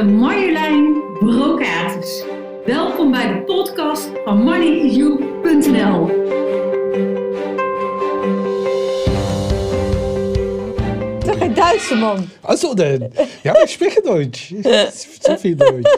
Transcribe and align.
ben 0.00 0.14
Marjolein 0.14 1.02
Brokatus. 1.18 2.24
Welkom 2.64 3.10
bij 3.10 3.32
de 3.32 3.42
podcast 3.42 4.10
van 4.24 4.42
moneyu.nl. 4.42 6.06
Toch 11.18 11.40
een 11.40 11.54
Duitse 11.54 11.94
man. 11.94 12.28
Also 12.40 12.74
denn. 12.74 13.12
Ja, 13.42 13.62
ich 13.62 13.70
spreche 13.70 14.02
Deutsch. 14.02 14.48
Zu 15.20 15.38
viel 15.38 15.56
Deutsch. 15.56 15.96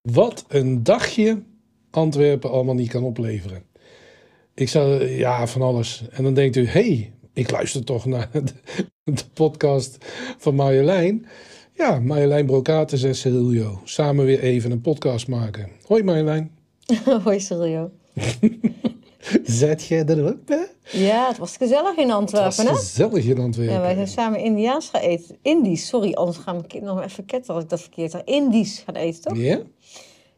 Wat 0.00 0.44
een 0.48 0.82
dagje 0.82 1.42
Antwerpen 1.90 2.50
allemaal 2.50 2.74
niet 2.74 2.90
kan 2.90 3.02
opleveren. 3.02 3.62
Ik 4.54 4.68
zou, 4.68 5.04
ja, 5.04 5.46
van 5.46 5.62
alles. 5.62 6.02
En 6.10 6.24
dan 6.24 6.34
denkt 6.34 6.56
u, 6.56 6.66
hé, 6.66 6.70
hey, 6.70 7.12
ik 7.32 7.50
luister 7.50 7.84
toch 7.84 8.04
naar 8.04 8.28
de, 8.32 8.42
de 9.14 9.24
podcast 9.34 9.96
van 10.38 10.54
Marjolein. 10.54 11.26
Ja, 11.80 11.98
Marjolein 11.98 12.46
Brokates 12.46 13.02
en 13.02 13.14
Cerilio. 13.14 13.80
Samen 13.84 14.24
weer 14.24 14.40
even 14.40 14.70
een 14.70 14.80
podcast 14.80 15.28
maken. 15.28 15.68
Hoi 15.86 16.02
Marjolein. 16.02 16.50
Hoi 17.24 17.40
Silvio. 17.40 17.90
Zet 19.44 19.86
jij 19.86 20.04
er 20.04 20.28
ook 20.28 20.44
bij? 20.44 20.66
Ja, 20.92 21.28
het 21.28 21.38
was 21.38 21.56
gezellig 21.56 21.96
in 21.96 22.06
Het 22.06 22.12
Antwerpen, 22.12 22.64
was 22.64 22.66
hè? 22.66 22.74
gezellig 22.74 23.24
in 23.24 23.38
Antwerpen. 23.38 23.74
Ja, 23.74 23.80
wij 23.80 23.94
zijn 23.94 24.08
samen 24.08 24.40
Indiaans 24.40 24.88
gaan 24.88 25.00
eten. 25.00 25.36
Indisch, 25.42 25.86
sorry, 25.86 26.12
anders 26.12 26.38
gaan 26.38 26.54
mijn 26.54 26.66
kinderen 26.66 26.94
nog 26.94 27.04
even 27.04 27.24
ketten 27.24 27.54
als 27.54 27.62
ik 27.62 27.68
dat 27.68 27.80
verkeerd 27.80 28.12
heb. 28.12 28.26
Indisch 28.26 28.82
gaan 28.86 28.94
eten, 28.94 29.22
toch? 29.22 29.36
Ja? 29.36 29.60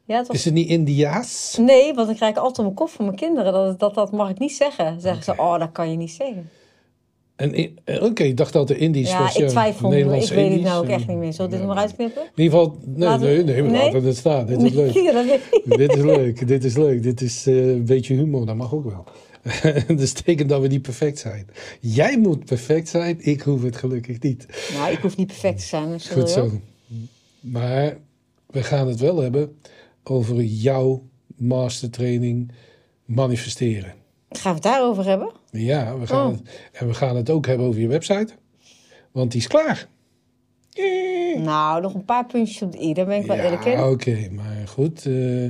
Ja, 0.04 0.16
het 0.16 0.26
was... 0.26 0.36
Is 0.36 0.44
het 0.44 0.54
niet 0.54 0.68
Indiaas? 0.68 1.56
Nee, 1.60 1.94
want 1.94 2.06
dan 2.06 2.16
krijg 2.16 2.32
ik 2.32 2.38
altijd 2.38 2.58
op 2.58 2.64
mijn 2.64 2.76
kop 2.76 2.88
van 2.88 3.04
mijn 3.04 3.16
kinderen. 3.16 3.52
Dat, 3.52 3.78
dat, 3.78 3.94
dat 3.94 4.12
mag 4.12 4.30
ik 4.30 4.38
niet 4.38 4.52
zeggen. 4.52 5.00
Zeggen 5.00 5.24
ze, 5.24 5.32
oh, 5.36 5.58
dat 5.58 5.72
kan 5.72 5.90
je 5.90 5.96
niet 5.96 6.10
zeggen. 6.10 6.50
En 7.36 7.54
eh, 7.84 8.02
Oké, 8.02 8.22
ik 8.22 8.36
dacht 8.36 8.52
dat 8.52 8.68
de 8.68 8.76
Indisch 8.76 9.10
Ja, 9.10 9.18
was. 9.18 9.36
ik 9.36 9.48
twijfel. 9.48 9.92
Ik 9.94 10.04
weet 10.04 10.28
het 10.52 10.62
nou 10.62 10.84
ook 10.84 10.90
echt 10.90 11.06
niet 11.06 11.16
meer. 11.16 11.32
Zullen 11.32 11.50
we 11.50 11.56
dit 11.56 11.66
Ja. 11.66 11.72
maar 11.72 11.82
uitknippen? 11.82 12.22
In 12.22 12.42
ieder 12.42 12.58
geval, 12.58 12.78
nee, 12.84 13.08
Laten 13.08 13.26
nee, 13.26 13.44
nee, 13.44 13.62
we 13.62 13.68
Nee? 13.70 13.82
laten 13.84 14.04
het 14.04 14.16
staan. 14.16 14.46
Dit 14.46 14.62
is 14.62 14.72
leuk. 14.72 14.92
Ja, 15.64 15.76
dit 15.76 15.96
is 15.96 16.02
leuk, 16.02 16.46
dit 16.46 16.64
is 16.64 16.76
leuk. 16.76 17.02
Dit 17.02 17.20
is 17.20 17.46
eh, 17.46 17.68
een 17.68 17.84
beetje 17.84 18.14
humor, 18.14 18.46
dat 18.46 18.56
mag 18.56 18.74
ook 18.74 18.84
wel. 18.84 19.04
dat 19.86 19.96
betekent 20.14 20.48
dat 20.48 20.60
we 20.60 20.66
niet 20.66 20.82
perfect 20.82 21.18
zijn. 21.18 21.46
Jij 21.80 22.18
moet 22.18 22.44
perfect 22.44 22.88
zijn, 22.88 23.16
ik 23.18 23.40
hoef 23.40 23.62
het 23.62 23.76
gelukkig 23.76 24.20
niet. 24.20 24.46
Nou, 24.72 24.92
ik 24.92 24.98
hoef 24.98 25.16
niet 25.16 25.26
perfect 25.26 25.58
te 25.58 25.64
zijn. 25.66 26.00
Goed 26.00 26.30
zo. 26.30 26.50
Maar 27.40 27.96
we 28.46 28.62
gaan 28.62 28.88
het 28.88 29.00
wel 29.00 29.20
hebben 29.20 29.56
over 30.04 30.42
jouw 30.42 31.02
mastertraining 31.36 32.50
manifesteren. 33.04 33.94
Gaan 34.30 34.50
we 34.54 34.58
het 34.58 34.62
daarover 34.62 35.04
hebben? 35.04 35.30
Ja, 35.52 35.98
we 35.98 36.06
gaan 36.06 36.26
Oh. 36.26 36.32
het, 36.38 36.70
en 36.72 36.86
we 36.86 36.94
gaan 36.94 37.16
het 37.16 37.30
ook 37.30 37.46
hebben 37.46 37.66
over 37.66 37.80
je 37.80 37.88
website. 37.88 38.32
Want 39.10 39.30
die 39.32 39.40
is 39.40 39.46
klaar. 39.46 39.88
Yay. 40.70 41.34
Nou, 41.38 41.80
nog 41.82 41.94
een 41.94 42.04
paar 42.04 42.26
puntjes 42.26 42.62
op 42.62 42.72
de 42.72 42.82
i. 42.82 42.92
Daar 42.94 43.06
ben 43.06 43.20
ik 43.20 43.26
wel 43.26 43.36
eerlijk 43.36 43.64
in. 43.64 43.80
Oké, 43.82 44.28
maar 44.30 44.68
goed. 44.68 45.06
eh, 45.06 45.44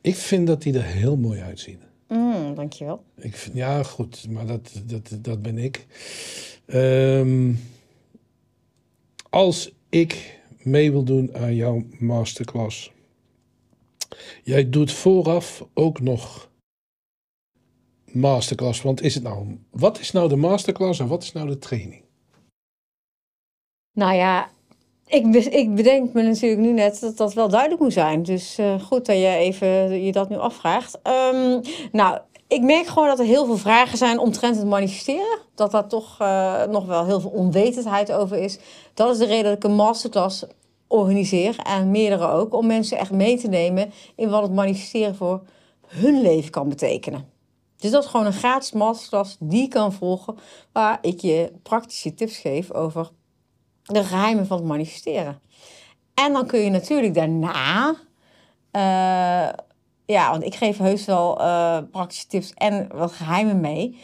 ik 0.00 0.14
vind 0.14 0.46
dat 0.46 0.62
die 0.62 0.74
er 0.74 0.84
heel 0.84 1.16
mooi 1.16 1.40
uitzien. 1.40 1.78
Mm, 2.08 2.54
dankjewel. 2.54 3.02
Ik 3.16 3.36
vind, 3.36 3.56
ja, 3.56 3.82
goed, 3.82 4.26
maar 4.30 4.46
dat, 4.46 4.82
dat, 4.86 5.18
dat 5.20 5.42
ben 5.42 5.58
ik. 5.58 5.86
Ehm, 6.66 7.52
als 9.30 9.72
ik 9.88 10.40
mee 10.62 10.90
wil 10.90 11.02
doen 11.04 11.34
aan 11.36 11.54
jouw 11.54 11.82
masterclass. 11.98 12.92
Jij 14.42 14.70
doet 14.70 14.92
vooraf 14.92 15.64
ook 15.74 16.00
nog 16.00 16.50
masterclass. 18.14 18.82
Want 18.82 19.02
is 19.02 19.14
het 19.14 19.22
nou, 19.22 19.58
wat 19.70 19.98
is 19.98 20.12
nou 20.12 20.28
de 20.28 20.36
masterclass 20.36 21.00
en 21.00 21.06
wat 21.06 21.22
is 21.22 21.32
nou 21.32 21.46
de 21.46 21.58
training? 21.58 22.02
Nou 23.92 24.14
ja, 24.14 24.50
ik, 25.06 25.26
ik 25.34 25.74
bedenk 25.74 26.12
me 26.12 26.22
natuurlijk 26.22 26.60
nu 26.60 26.72
net 26.72 27.00
dat 27.00 27.16
dat 27.16 27.34
wel 27.34 27.48
duidelijk 27.48 27.80
moet 27.80 27.92
zijn. 27.92 28.22
Dus 28.22 28.58
eh, 28.58 28.80
goed 28.80 29.06
dat 29.06 29.16
je 29.16 29.28
even 29.28 30.04
je 30.04 30.12
dat 30.12 30.28
nu 30.28 30.36
afvraagt. 30.36 30.98
Ehm, 31.02 31.60
nou, 31.92 32.18
ik 32.48 32.62
merk 32.62 32.86
gewoon 32.86 33.08
dat 33.08 33.18
er 33.18 33.24
heel 33.24 33.46
veel 33.46 33.56
vragen 33.56 33.98
zijn 33.98 34.18
omtrent 34.18 34.56
het 34.56 34.66
manifesteren. 34.66 35.38
Dat 35.54 35.70
daar 35.70 35.86
toch 35.86 36.16
eh, 36.20 36.64
nog 36.64 36.86
wel 36.86 37.04
heel 37.06 37.20
veel 37.20 37.30
onwetendheid 37.30 38.12
over 38.12 38.36
is. 38.36 38.58
Dat 38.94 39.10
is 39.10 39.18
de 39.18 39.26
reden 39.26 39.44
dat 39.44 39.56
ik 39.56 39.64
een 39.64 39.74
masterclass 39.74 40.44
organiseer. 40.86 41.56
En 41.56 41.90
meerdere 41.90 42.28
ook. 42.28 42.54
Om 42.54 42.66
mensen 42.66 42.98
echt 42.98 43.10
mee 43.10 43.38
te 43.38 43.48
nemen 43.48 43.92
in 44.16 44.30
wat 44.30 44.42
het 44.42 44.52
manifesteren 44.52 45.14
voor 45.14 45.42
hun 45.86 46.20
leven 46.20 46.50
kan 46.50 46.68
betekenen. 46.68 47.30
Dus 47.82 47.90
dat 47.90 48.04
is 48.04 48.10
gewoon 48.10 48.26
een 48.26 48.32
gratis 48.32 48.72
masterclass 48.72 49.36
die 49.38 49.68
kan 49.68 49.92
volgen. 49.92 50.38
Waar 50.72 50.98
ik 51.00 51.20
je 51.20 51.52
praktische 51.62 52.14
tips 52.14 52.38
geef 52.38 52.70
over 52.70 53.10
de 53.82 54.04
geheimen 54.04 54.46
van 54.46 54.56
het 54.56 54.66
manifesteren. 54.66 55.40
En 56.14 56.32
dan 56.32 56.46
kun 56.46 56.60
je 56.60 56.70
natuurlijk 56.70 57.14
daarna, 57.14 57.94
eh, 58.70 59.58
ja, 60.06 60.30
want 60.30 60.42
ik 60.42 60.54
geef 60.54 60.78
heus 60.78 61.04
wel 61.04 61.40
eh, 61.40 61.78
praktische 61.90 62.26
tips 62.26 62.52
en 62.54 62.88
wat 62.92 63.12
geheimen 63.12 63.60
mee. 63.60 64.00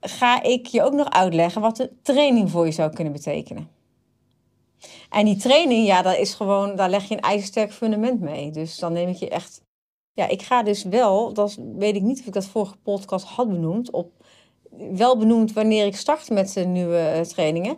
Ga 0.00 0.42
ik 0.42 0.66
je 0.66 0.82
ook 0.82 0.92
nog 0.92 1.10
uitleggen 1.10 1.60
wat 1.60 1.76
de 1.76 1.90
training 2.02 2.50
voor 2.50 2.66
je 2.66 2.72
zou 2.72 2.92
kunnen 2.92 3.12
betekenen. 3.12 3.70
En 5.10 5.24
die 5.24 5.36
training, 5.36 5.86
ja, 5.86 6.02
dat 6.02 6.16
is 6.16 6.34
gewoon, 6.34 6.76
daar 6.76 6.90
leg 6.90 7.08
je 7.08 7.14
een 7.14 7.20
ijzersterk 7.20 7.72
fundament 7.72 8.20
mee. 8.20 8.50
Dus 8.50 8.78
dan 8.78 8.92
neem 8.92 9.08
ik 9.08 9.16
je 9.16 9.28
echt. 9.28 9.66
Ja, 10.18 10.28
ik 10.28 10.42
ga 10.42 10.62
dus 10.62 10.84
wel, 10.84 11.32
dat 11.32 11.58
weet 11.76 11.96
ik 11.96 12.02
niet 12.02 12.20
of 12.20 12.26
ik 12.26 12.32
dat 12.32 12.46
vorige 12.46 12.76
podcast 12.82 13.24
had 13.24 13.48
benoemd, 13.48 13.90
op, 13.90 14.12
wel 14.92 15.18
benoemd 15.18 15.52
wanneer 15.52 15.86
ik 15.86 15.96
start 15.96 16.30
met 16.30 16.52
de 16.52 16.64
nieuwe 16.64 16.98
eh, 16.98 17.20
trainingen. 17.20 17.76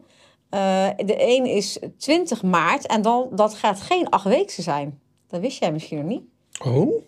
Eh, 0.49 0.89
de 0.97 1.15
een 1.19 1.47
is 1.47 1.79
20 1.97 2.43
maart 2.43 2.87
en 2.87 3.03
dan, 3.03 3.29
dat 3.33 3.55
gaat 3.55 3.81
geen 3.81 4.09
acht 4.09 4.25
weken 4.25 4.63
zijn. 4.63 5.01
Dat 5.27 5.41
wist 5.41 5.59
jij 5.59 5.73
misschien 5.73 5.99
nog 5.99 6.07
niet. 6.07 6.23
Oh? 6.65 7.03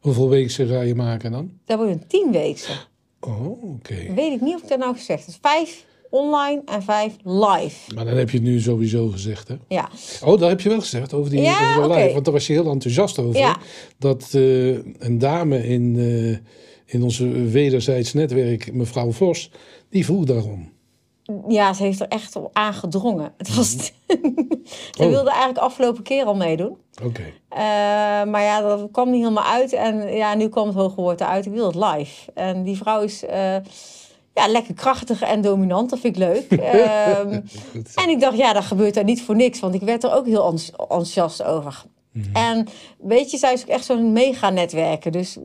Hoeveel 0.00 0.28
weken 0.28 0.68
ga 0.68 0.80
je 0.80 0.94
maken 0.94 1.32
dan? 1.32 1.58
Dat 1.64 1.78
wordt 1.78 1.92
een 1.92 2.06
10 2.06 2.32
weken. 2.32 2.74
Oh, 3.20 3.62
oké. 3.62 4.12
Weet 4.14 4.32
ik 4.32 4.40
niet 4.40 4.54
of 4.54 4.62
ik 4.62 4.68
dat 4.68 4.78
nou 4.78 4.94
gezegd 4.94 5.26
heb. 5.26 5.34
Vijf 5.40 5.86
online 6.10 6.62
en 6.64 6.82
vijf 6.82 7.16
live. 7.24 7.94
Maar 7.94 8.04
dan 8.04 8.16
heb 8.16 8.30
je 8.30 8.36
het 8.36 8.46
nu 8.46 8.60
sowieso 8.60 9.08
gezegd, 9.08 9.48
hè? 9.48 9.54
Ja, 9.68 9.88
Oh, 10.24 10.38
dat 10.38 10.48
heb 10.48 10.60
je 10.60 10.68
wel 10.68 10.80
gezegd 10.80 11.12
over 11.14 11.30
die, 11.30 11.40
Ja, 11.42 11.76
over 11.76 11.90
live. 11.96 12.12
Want 12.12 12.24
daar 12.24 12.34
was 12.34 12.46
je 12.46 12.52
heel 12.52 12.70
enthousiast 12.70 13.18
over. 13.18 13.40
Ja. 13.40 13.56
Dat 13.98 14.28
eh, 14.34 14.68
een 14.98 15.18
dame 15.18 15.66
in, 15.66 15.96
eh, 15.98 16.94
in 16.94 17.02
onze 17.02 17.28
wederzijds 17.30 18.12
netwerk, 18.12 18.72
mevrouw 18.72 19.10
Vos, 19.12 19.50
die 19.90 20.04
vroeg 20.04 20.24
daarom. 20.24 20.72
ja, 21.48 21.72
ze 21.72 21.82
heeft 21.82 22.00
er 22.00 22.08
echt 22.08 22.36
op 22.36 22.50
aangedrongen. 22.52 23.32
Het 23.36 23.54
was 23.54 23.70
ze 23.76 25.02
Oh. 25.02 25.08
wilde 25.08 25.28
eigenlijk 25.30 25.58
afgelopen 25.58 26.02
keer 26.02 26.24
al 26.24 26.34
meedoen. 26.34 26.76
Oké. 27.04 27.22
Eh, 27.48 27.58
maar 28.30 28.42
ja, 28.42 28.60
dat 28.60 28.88
kwam 28.92 29.10
niet 29.10 29.20
helemaal 29.22 29.44
uit. 29.44 29.72
En 29.72 30.12
ja, 30.16 30.34
nu 30.34 30.48
kwam 30.48 30.66
het 30.66 30.76
hoge 30.76 31.00
woord 31.00 31.20
eruit. 31.20 31.46
Ik 31.46 31.52
wil 31.52 31.66
het 31.66 31.74
live. 31.74 32.30
En 32.34 32.62
die 32.62 32.76
vrouw 32.76 33.02
is 33.02 33.24
ja, 34.34 34.48
lekker 34.48 34.74
krachtig 34.74 35.22
en 35.22 35.40
dominant. 35.40 35.90
Dat 35.90 35.98
vind 35.98 36.16
ik 36.16 36.22
leuk. 36.22 36.50
Ehm. 36.60 37.40
En 37.94 38.08
ik 38.08 38.20
dacht, 38.20 38.36
ja, 38.36 38.52
dat 38.52 38.64
gebeurt 38.64 38.94
daar 38.94 39.04
niet 39.04 39.22
voor 39.22 39.36
niks, 39.36 39.60
want 39.60 39.74
ik 39.74 39.82
werd 39.82 40.04
er 40.04 40.12
ook 40.14 40.26
heel 40.26 40.42
enthousi- 40.44 40.72
enthousiast 40.76 41.42
over. 41.42 41.82
En 42.32 42.68
weet 42.98 43.30
je, 43.30 43.36
zij 43.38 43.52
is 43.52 43.62
ook 43.62 43.68
echt 43.68 43.84
zo'n 43.84 44.12
mega-netwerken. 44.12 45.12
Dus 45.12 45.36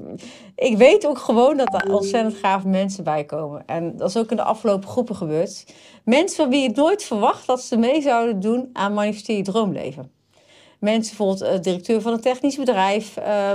ik 0.56 0.78
weet 0.78 1.08
ook 1.08 1.18
gewoon 1.18 1.58
dat 1.58 1.74
er 1.74 1.94
ontzettend 1.94 2.36
gave 2.36 2.68
mensen 2.68 3.04
bij 3.04 3.24
komen. 3.24 3.64
En 3.66 3.98
dat 3.98 4.10
is 4.10 4.18
ook 4.18 4.30
in 4.32 4.36
de 4.38 4.44
afgelopen 4.44 4.90
groepen 4.90 5.16
gebeurd. 5.16 5.66
Mensen 6.04 6.36
van 6.38 6.50
wie 6.50 6.62
je 6.62 6.72
nooit 6.76 7.04
verwacht 7.04 7.48
dat 7.48 7.62
ze 7.62 7.78
mee 7.78 8.02
zouden 8.02 8.40
doen 8.40 8.70
aan 8.74 8.94
Manifesteer 8.94 9.38
je 9.38 9.44
Droomleven. 9.44 10.12
Mensen, 10.80 11.18
bijvoorbeeld 11.18 11.54
uh, 11.54 11.62
directeur 11.62 12.02
van 12.02 12.14
een 12.14 12.22
technisch 12.22 12.56
bedrijf. 12.58 13.18
Uh, 13.18 13.52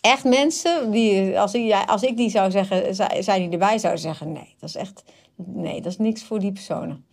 echt 0.00 0.24
mensen, 0.24 0.90
die, 0.90 1.40
als, 1.40 1.54
ik, 1.54 1.84
als 1.86 2.02
ik 2.02 2.16
die 2.16 2.30
zou 2.30 2.50
zeggen, 2.50 2.94
zij, 2.94 3.38
die 3.38 3.50
erbij 3.50 3.78
zouden 3.78 4.02
zeggen, 4.02 4.32
nee, 4.32 4.54
dat 4.58 4.68
is 4.68 4.74
echt, 4.74 5.02
nee, 5.36 5.80
dat 5.80 5.92
is 5.92 5.98
niks 5.98 6.22
voor 6.22 6.38
die 6.38 6.52
personen. 6.52 7.06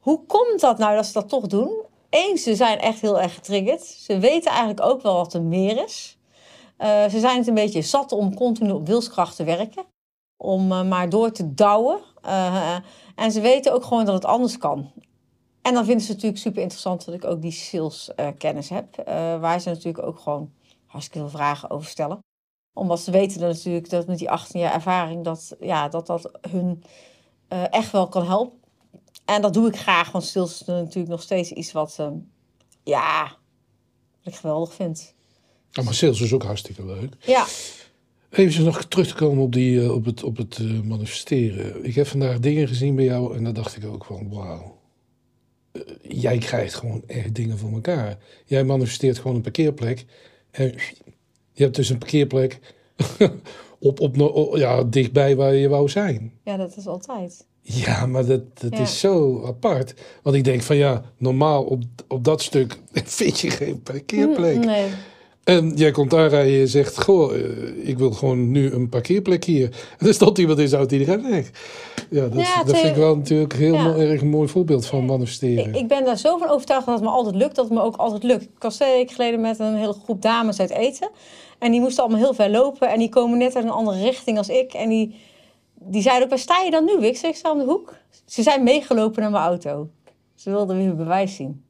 Hoe 0.00 0.26
komt 0.26 0.60
dat 0.60 0.78
nou 0.78 0.94
dat 0.94 1.06
ze 1.06 1.12
dat 1.12 1.28
toch 1.28 1.46
doen? 1.46 1.84
Eén, 2.10 2.38
ze 2.38 2.54
zijn 2.54 2.78
echt 2.78 3.00
heel 3.00 3.20
erg 3.20 3.34
getriggerd. 3.34 3.84
Ze 3.84 4.18
weten 4.18 4.50
eigenlijk 4.50 4.82
ook 4.82 5.02
wel 5.02 5.14
wat 5.14 5.34
er 5.34 5.42
meer 5.42 5.84
is. 5.84 6.18
Uh, 6.78 7.08
ze 7.08 7.20
zijn 7.20 7.38
het 7.38 7.46
een 7.46 7.54
beetje 7.54 7.82
zat 7.82 8.12
om 8.12 8.34
continu 8.34 8.70
op 8.70 8.86
wilskracht 8.86 9.36
te 9.36 9.44
werken. 9.44 9.84
Om 10.36 10.72
uh, 10.72 10.82
maar 10.82 11.08
door 11.08 11.32
te 11.32 11.54
douwen. 11.54 11.98
Uh, 12.26 12.76
en 13.14 13.32
ze 13.32 13.40
weten 13.40 13.72
ook 13.74 13.84
gewoon 13.84 14.04
dat 14.04 14.14
het 14.14 14.24
anders 14.24 14.58
kan. 14.58 14.92
En 15.62 15.74
dan 15.74 15.84
vinden 15.84 16.04
ze 16.04 16.12
het 16.12 16.16
natuurlijk 16.16 16.42
super 16.42 16.62
interessant 16.62 17.04
dat 17.04 17.14
ik 17.14 17.24
ook 17.24 17.42
die 17.42 17.50
sales 17.52 18.10
kennis 18.38 18.68
heb. 18.68 18.98
eh, 18.98 19.40
waar 19.40 19.60
ze 19.60 19.68
natuurlijk 19.68 20.06
ook 20.06 20.18
gewoon 20.18 20.52
hartstikke 20.86 21.28
veel 21.28 21.38
vragen 21.38 21.70
over 21.70 21.88
stellen. 21.88 22.18
Omdat 22.76 23.00
ze 23.00 23.10
weten 23.10 23.40
dat 23.40 23.54
natuurlijk 23.54 23.90
dat 23.90 24.06
met 24.06 24.18
die 24.18 24.30
18 24.30 24.60
jaar 24.60 24.72
ervaring 24.72 25.24
dat 25.24 25.56
ja, 25.60 25.88
dat, 25.88 26.06
dat 26.06 26.30
hun 26.50 26.82
uh, 27.52 27.64
echt 27.70 27.92
wel 27.92 28.08
kan 28.08 28.24
helpen. 28.26 28.58
En 29.24 29.42
dat 29.42 29.54
doe 29.54 29.68
ik 29.68 29.76
graag, 29.76 30.12
want 30.12 30.24
sales 30.24 30.60
is 30.60 30.66
natuurlijk 30.66 31.08
nog 31.08 31.22
steeds 31.22 31.50
iets 31.50 31.72
wat, 31.72 31.96
uh, 32.00 32.08
ja, 32.84 33.36
wat 34.22 34.32
ik 34.32 34.38
geweldig 34.38 34.74
vind. 34.74 35.14
Ja, 35.70 35.82
maar 35.82 35.94
sales 35.94 36.20
is 36.20 36.32
ook 36.32 36.42
hartstikke 36.42 36.84
leuk. 36.86 37.14
Ja. 37.20 37.46
Even 38.30 38.64
nog 38.64 38.84
terug 38.84 39.06
te 39.06 39.14
komen 39.14 39.44
op, 39.44 39.52
die, 39.52 39.80
uh, 39.80 39.94
op 39.94 40.04
het, 40.04 40.22
op 40.22 40.36
het 40.36 40.58
uh, 40.58 40.80
manifesteren. 40.80 41.84
Ik 41.84 41.94
heb 41.94 42.06
vandaag 42.06 42.38
dingen 42.38 42.68
gezien 42.68 42.94
bij 42.94 43.04
jou 43.04 43.36
en 43.36 43.44
daar 43.44 43.52
dacht 43.52 43.76
ik 43.76 43.84
ook 43.84 44.04
van, 44.04 44.30
wauw. 44.30 44.80
eh, 45.72 45.80
jij 46.02 46.38
krijgt 46.38 46.74
gewoon 46.74 47.02
echt 47.06 47.34
dingen 47.34 47.58
voor 47.58 47.72
elkaar. 47.72 48.18
Jij 48.44 48.64
manifesteert 48.64 49.18
gewoon 49.18 49.36
een 49.36 49.42
parkeerplek. 49.42 50.04
En 50.50 50.74
je 51.56 51.62
hebt 51.62 51.76
dus 51.76 51.88
een 51.88 51.98
parkeerplek 51.98 52.58
op, 53.78 54.00
op, 54.00 54.16
ja, 54.56 54.82
dichtbij 54.84 55.36
waar 55.36 55.54
je 55.54 55.68
wou 55.68 55.88
zijn. 55.88 56.32
Ja, 56.44 56.56
dat 56.56 56.76
is 56.76 56.86
altijd. 56.86 57.46
Ja, 57.60 58.06
maar 58.06 58.26
dat, 58.26 58.42
dat 58.60 58.72
Ja. 58.72 58.78
is 58.78 59.00
zo 59.00 59.42
apart. 59.46 59.94
Want 60.22 60.36
ik 60.36 60.44
denk 60.44 60.62
van 60.62 60.76
ja, 60.76 61.02
normaal 61.18 61.64
op, 61.64 61.82
op 62.08 62.24
dat 62.24 62.42
stuk 62.42 62.78
vind 63.04 63.40
je 63.40 63.50
geen 63.50 63.82
parkeerplek. 63.82 64.64
Nee. 64.64 64.86
En 65.44 65.72
jij 65.76 65.90
komt 65.90 66.14
aanrijden 66.14 66.52
en 66.52 66.58
je 66.58 66.66
zegt, 66.66 67.02
goh, 67.02 67.34
eh, 67.34 67.88
ik 67.88 67.98
wil 67.98 68.10
gewoon 68.10 68.50
nu 68.50 68.72
een 68.72 68.88
parkeerplek 68.88 69.44
hier. 69.44 69.70
En 69.98 70.06
er 70.06 70.14
stond 70.14 70.38
iemand 70.38 70.58
in, 70.58 70.68
zou 70.68 70.86
iedereen 70.88 71.30
weg. 71.30 71.50
Ja, 72.10 72.28
dat, 72.28 72.40
Ja, 72.46 72.62
dat 72.64 72.76
vind 72.78 72.88
ik 72.90 72.94
wel 72.96 73.16
natuurlijk 73.16 73.52
heel 73.52 73.74
Ja. 73.74 73.94
erg 73.96 74.20
een 74.20 74.28
mooi 74.28 74.48
voorbeeld 74.48 74.86
van 74.86 75.04
manifesteren. 75.04 75.68
Ik, 75.68 75.76
ik 75.76 75.88
ben 75.88 76.04
daar 76.04 76.18
zo 76.18 76.38
van 76.38 76.48
overtuigd 76.48 76.86
dat 76.86 76.94
het 76.94 77.04
me 77.04 77.10
altijd 77.10 77.34
lukt, 77.34 77.54
dat 77.56 77.64
het 77.64 77.74
me 77.74 77.82
ook 77.82 77.96
altijd 77.96 78.22
lukt. 78.22 78.42
Ik 78.42 78.48
was 78.58 78.74
twee 78.74 78.92
weken 78.96 79.14
geleden 79.14 79.40
met 79.40 79.58
een 79.58 79.74
hele 79.74 79.96
groep 80.04 80.22
dames 80.22 80.60
uit 80.60 80.70
eten. 80.70 81.10
En 81.58 81.70
die 81.70 81.80
moesten 81.80 82.02
allemaal 82.02 82.22
heel 82.22 82.34
ver 82.34 82.50
lopen. 82.50 82.88
En 82.90 82.98
die 82.98 83.08
komen 83.08 83.38
net 83.38 83.56
uit 83.56 83.64
een 83.64 83.70
andere 83.70 84.02
richting 84.02 84.38
als 84.38 84.48
ik. 84.48 84.74
En 84.74 84.88
die, 84.88 85.20
die 85.74 86.02
zeiden 86.02 86.24
ook, 86.24 86.30
waar 86.30 86.38
sta 86.38 86.62
je 86.62 86.70
dan 86.70 86.84
nu? 86.84 87.06
Ik 87.06 87.16
zeg, 87.16 87.36
sta 87.36 87.52
om 87.52 87.58
de 87.58 87.64
hoek. 87.64 87.94
Ze 88.24 88.42
zijn 88.42 88.62
meegelopen 88.62 89.22
naar 89.22 89.30
mijn 89.30 89.44
auto. 89.44 89.90
Ze 90.34 90.50
wilden 90.50 90.76
weer 90.76 90.96
bewijs 90.96 91.34
zien. 91.34 91.64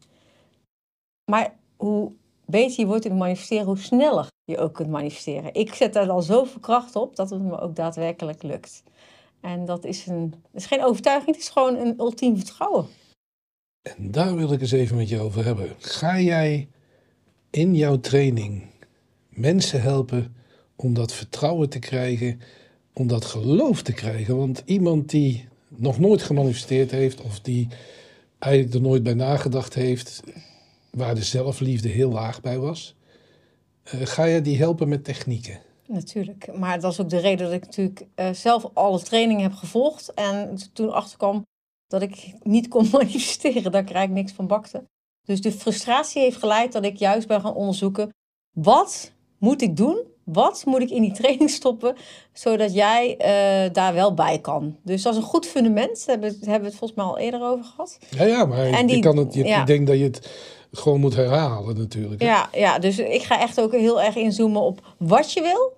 Maar 1.31 1.55
hoe 1.77 2.12
beter 2.47 2.81
je 2.81 2.87
wordt 2.87 3.05
in 3.05 3.11
het 3.11 3.21
manifesteren, 3.21 3.67
hoe 3.67 3.79
sneller 3.79 4.27
je 4.44 4.59
ook 4.59 4.75
kunt 4.75 4.91
manifesteren. 4.91 5.55
Ik 5.55 5.75
zet 5.75 5.93
daar 5.93 6.06
dan 6.06 6.23
zoveel 6.23 6.61
kracht 6.61 6.97
op 6.97 7.17
dat 7.17 7.31
het 7.31 7.43
me 7.43 7.61
ook 7.61 7.77
daadwerkelijk 7.77 8.43
lukt. 8.43 8.83
En 9.41 9.65
dat 9.65 9.85
is, 9.85 10.06
een, 10.06 10.31
dat 10.31 10.62
is 10.62 10.67
geen 10.67 10.85
overtuiging, 10.85 11.35
het 11.35 11.44
is 11.44 11.50
gewoon 11.50 11.77
een 11.77 11.94
ultiem 11.99 12.37
vertrouwen. 12.37 12.87
En 13.83 14.11
daar 14.11 14.37
wil 14.37 14.53
ik 14.53 14.61
eens 14.61 14.73
even 14.73 14.97
met 14.97 15.09
je 15.09 15.21
over 15.21 15.44
hebben. 15.44 15.75
Ga 15.79 16.21
jij 16.21 16.69
in 17.50 17.75
jouw 17.75 18.00
training 18.00 18.62
mensen 19.37 19.83
helpen 19.83 20.35
om 20.77 20.94
dat 20.94 21.12
vertrouwen 21.12 21.69
te 21.69 21.79
krijgen, 21.79 22.41
om 22.93 23.06
dat 23.06 23.25
geloof 23.25 23.83
te 23.83 23.93
krijgen? 23.93 24.37
Want 24.37 24.62
iemand 24.65 25.11
die 25.11 25.49
nog 25.69 25.99
nooit 25.99 26.23
gemanifesteerd 26.23 26.91
heeft 26.91 27.21
of 27.21 27.41
die 27.41 27.69
eigenlijk 28.38 28.75
er 28.75 28.81
nooit 28.81 29.03
bij 29.03 29.15
nagedacht 29.15 29.75
heeft, 29.75 30.23
waar 30.91 31.15
de 31.15 31.25
zelfliefde 31.25 31.88
heel 31.88 32.11
laag 32.11 32.41
bij 32.41 32.59
was, 32.59 32.94
eh, 33.83 34.00
ga 34.03 34.25
je 34.25 34.41
die 34.41 34.59
helpen 34.59 34.88
met 34.88 35.05
technieken? 35.05 35.61
Natuurlijk. 35.87 36.56
Maar 36.56 36.81
dat 36.81 36.93
is 36.93 37.00
ook 37.00 37.11
de 37.11 37.19
reden 37.19 37.47
dat 37.47 37.55
ik 37.55 37.65
natuurlijk 37.65 38.06
eh, 38.15 38.33
zelf 38.33 38.71
alle 38.73 39.00
trainingen 39.00 39.43
heb 39.43 39.53
gevolgd. 39.53 40.15
En 40.15 40.59
toen 40.73 40.93
achterkwam 40.93 41.47
dat 41.87 42.03
ik 42.03 42.33
niet 42.43 42.69
kon 42.69 42.88
manifesteren. 42.93 43.73
Daar 43.73 43.85
krijg 43.85 44.09
ik 44.09 44.15
niks 44.15 44.33
van 44.33 44.47
bakte. 44.47 44.85
Dus 45.25 45.41
de 45.41 45.53
frustratie 45.53 46.23
heeft 46.23 46.37
geleid 46.37 46.73
dat 46.73 46.85
ik 46.85 46.97
juist 46.97 47.27
ben 47.27 47.41
gaan 47.41 47.55
onderzoeken. 47.55 48.11
Wat 48.50 49.12
moet 49.38 49.62
ik 49.62 49.77
doen? 49.77 49.99
Wat 50.25 50.62
moet 50.67 50.81
ik 50.81 50.91
in 50.91 51.03
die 51.03 51.12
training 51.21 51.50
stoppen? 51.50 51.97
Zodat 52.33 52.75
jij 52.75 53.17
eh, 53.17 53.73
daar 53.73 53.94
wel 53.94 54.15
bij 54.15 54.38
kan. 54.38 54.77
Dus 54.83 55.03
dat 55.03 55.12
is 55.12 55.19
een 55.19 55.25
goed 55.27 55.47
fundament. 55.47 56.06
Daar 56.06 56.19
hebben, 56.19 56.31
we- 56.31 56.37
hebben 56.50 56.61
we 56.61 56.67
het 56.69 56.77
volgens 56.79 56.99
mij 57.00 57.09
al 57.09 57.19
eerder 57.19 57.43
over 57.43 57.65
gehad. 57.65 57.99
Ja, 58.11 58.25
ja 58.25 58.44
maar 58.44 58.59
En 58.67 58.81
je 58.88 58.94
die- 58.94 59.03
kan 59.03 59.17
het, 59.17 59.35
je, 59.35 59.44
ja. 59.44 59.61
ik 59.61 59.67
denk 59.67 59.87
dat 59.87 59.97
je 59.99 60.03
het 60.05 60.31
gewoon 60.73 61.00
moet 61.00 61.15
herhalen 61.15 61.77
natuurlijk. 61.77 62.21
hè? 62.23 62.27
Ja, 62.29 62.49
ja, 62.53 62.79
dus 62.79 62.99
ik 62.99 63.23
ga 63.23 63.41
echt 63.41 63.61
ook 63.61 63.73
heel 63.73 64.03
erg 64.03 64.17
inzoomen 64.17 64.62
op 64.62 64.94
wat 64.99 65.33
je 65.33 65.41
wil. 65.43 65.75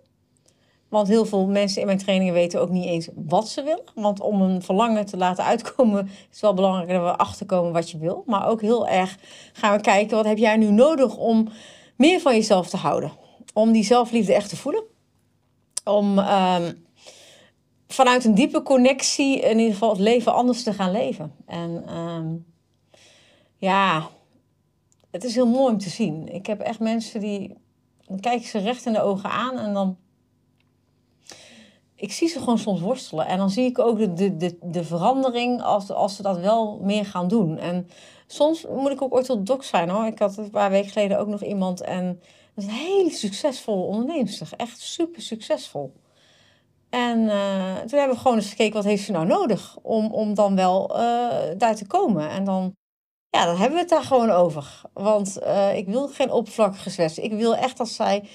Want 0.89 1.09
heel 1.09 1.25
veel 1.27 1.47
mensen 1.47 1.81
in 1.81 1.87
mijn 1.87 1.99
trainingen 1.99 2.35
weten 2.35 2.61
ook 2.61 2.69
niet 2.71 2.85
eens 2.85 3.09
wat 3.15 3.49
ze 3.49 3.63
willen. 3.63 3.83
Want 3.95 4.21
om 4.21 4.43
een 4.43 4.63
verlangen 4.63 5.07
te 5.07 5.17
laten 5.17 5.45
uitkomen, 5.45 6.05
is 6.07 6.13
het 6.31 6.41
wel 6.41 6.55
belangrijk 6.55 6.89
dat 6.89 7.03
we 7.03 7.17
achterkomen 7.17 7.73
wat 7.73 7.91
je 7.91 7.99
wil. 7.99 8.23
Maar 8.27 8.49
ook 8.49 8.61
heel 8.61 8.87
erg 8.89 9.17
gaan 9.53 9.77
we 9.77 9.83
kijken, 9.83 10.17
wat 10.17 10.27
heb 10.27 10.39
jij 10.39 10.57
nu 10.57 10.71
nodig 10.71 11.17
om 11.17 11.49
meer 11.97 12.21
van 12.21 12.35
jezelf 12.35 12.69
te 12.69 12.77
houden? 12.77 13.13
Om 13.55 13.73
die 13.73 13.85
zelfliefde 13.85 14.35
echt 14.35 14.49
te 14.49 14.57
voelen. 14.57 14.83
Om 15.85 16.19
ehm, 16.19 16.73
vanuit 17.89 18.25
een 18.25 18.35
diepe 18.35 18.63
connectie 18.63 19.41
in 19.41 19.59
ieder 19.59 19.73
geval 19.73 19.91
het 19.91 19.99
leven 19.99 20.35
anders 20.35 20.63
te 20.63 20.73
gaan 20.73 20.91
leven. 20.91 21.35
En 21.47 21.83
ehm, 21.87 22.37
ja, 23.59 24.09
het 25.11 25.25
is 25.25 25.35
heel 25.35 25.47
mooi 25.47 25.73
om 25.73 25.79
te 25.79 25.89
zien. 25.89 26.29
Ik 26.35 26.47
heb 26.47 26.61
echt 26.61 26.81
mensen 26.81 27.21
die. 27.21 27.57
Dan 28.07 28.21
kijk 28.21 28.41
ik 28.41 28.47
ze 28.47 28.59
recht 28.59 28.87
in 28.87 28.93
de 28.93 29.03
ogen 29.03 29.31
aan 29.31 29.59
en 29.59 29.73
dan. 29.73 29.97
Ik 31.95 32.13
zie 32.13 32.29
ze 32.29 32.39
gewoon 32.39 32.59
soms 32.59 32.81
worstelen. 32.81 33.27
En 33.27 33.39
dan 33.39 33.51
zie 33.51 33.65
ik 33.65 33.79
ook 33.79 33.99
de, 33.99 34.13
de, 34.13 34.37
de, 34.37 34.59
de 34.63 34.85
verandering 34.85 35.63
als, 35.63 35.91
als 35.91 36.17
ze 36.17 36.23
dat 36.23 36.39
wel 36.39 36.79
meer 36.83 37.05
gaan 37.05 37.29
doen. 37.29 37.59
En 37.59 37.89
soms 38.27 38.67
moet 38.67 38.91
ik 38.91 39.03
ook 39.03 39.13
orthodox 39.13 39.69
zijn 39.69 39.89
hoor. 39.89 40.07
Ik 40.07 40.19
had 40.19 40.37
een 40.37 40.51
paar 40.51 40.71
weken 40.71 40.91
geleden 40.91 41.19
ook 41.19 41.27
nog 41.27 41.43
iemand. 41.43 41.81
En 41.81 42.21
dat 42.59 42.67
is 42.67 42.73
een 42.73 42.87
hele 42.87 43.11
succesvolle 43.11 43.83
onderneemster. 43.83 44.49
Echt 44.57 44.81
super 44.81 45.23
succesvol. 45.23 45.93
En 46.91 47.29
eh, 47.29 47.77
toen 47.77 47.99
hebben 47.99 48.17
we 48.17 48.23
gewoon 48.23 48.37
eens 48.37 48.49
gekeken 48.49 48.75
wat 48.75 48.85
heeft 48.85 49.05
ze 49.05 49.13
nou 49.13 49.27
nodig 49.27 49.77
om, 49.83 50.13
om 50.13 50.35
dan 50.35 50.57
wel 50.57 50.99
eh, 50.99 51.29
daar 51.57 51.75
te 51.75 51.87
komen. 51.87 52.31
En 52.31 52.45
dan 52.45 52.77
ja, 53.31 53.45
dan 53.45 53.57
hebben 53.57 53.75
we 53.75 53.81
het 53.81 53.89
daar 53.89 54.03
gewoon 54.03 54.31
over. 54.31 54.81
Want 54.93 55.39
eh, 55.39 55.77
ik 55.77 55.87
wil 55.87 56.09
geen 56.09 56.31
oppervlakkige 56.31 56.91
zwets. 56.91 57.19
Ik 57.19 57.33
wil 57.33 57.57
echt 57.57 57.77
dat 57.77 57.89
zij 57.89 58.29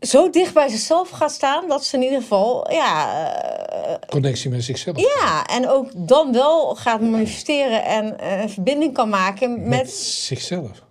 zo 0.00 0.30
dicht 0.30 0.54
bij 0.54 0.68
zichzelf 0.68 1.10
gaat 1.10 1.32
staan... 1.32 1.68
dat 1.68 1.84
ze 1.84 1.96
in 1.96 2.02
ieder 2.02 2.20
geval, 2.20 2.72
ja, 2.72 3.98
Connectie 4.08 4.50
met 4.50 4.64
zichzelf. 4.64 4.98
ja 4.98 5.46
en 5.46 5.68
ook 5.68 6.08
dan 6.08 6.32
wel 6.32 6.74
gaat 6.74 7.00
manifesteren... 7.00 7.84
en 7.84 8.30
een 8.40 8.50
verbinding 8.50 8.94
kan 8.94 9.08
maken 9.08 9.60
Met, 9.60 9.68
met, 9.68 9.90
zichzelf. 9.90 10.86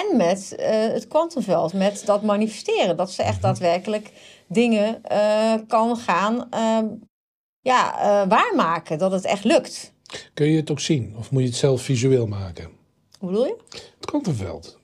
En 0.00 0.16
met 0.16 0.54
eh, 0.58 0.70
het 0.92 1.08
kwantumveld. 1.08 1.72
Met 1.72 2.02
dat 2.06 2.22
manifesteren. 2.22 2.96
Dat 2.96 3.10
ze 3.10 3.22
echt 3.22 3.42
daadwerkelijk 3.42 4.10
dingen 4.46 5.04
eh, 5.04 5.54
kan 5.68 5.96
gaan 5.96 6.46
ehm, 6.50 6.86
ja, 7.60 7.98
eh, 8.00 8.28
waarmaken. 8.28 8.98
Dat 8.98 9.12
het 9.12 9.24
echt 9.24 9.44
lukt. 9.44 9.92
Kun 10.34 10.46
je 10.46 10.56
het 10.56 10.70
ook 10.70 10.80
zien? 10.80 11.14
Of 11.18 11.30
moet 11.30 11.42
je 11.42 11.48
het 11.48 11.56
zelf 11.56 11.82
visueel 11.82 12.26
maken? 12.26 12.68
Hoe 13.18 13.28
bedoel 13.30 13.46
je? 13.46 13.56
Het 13.70 14.06
kwantumveld. 14.06 14.78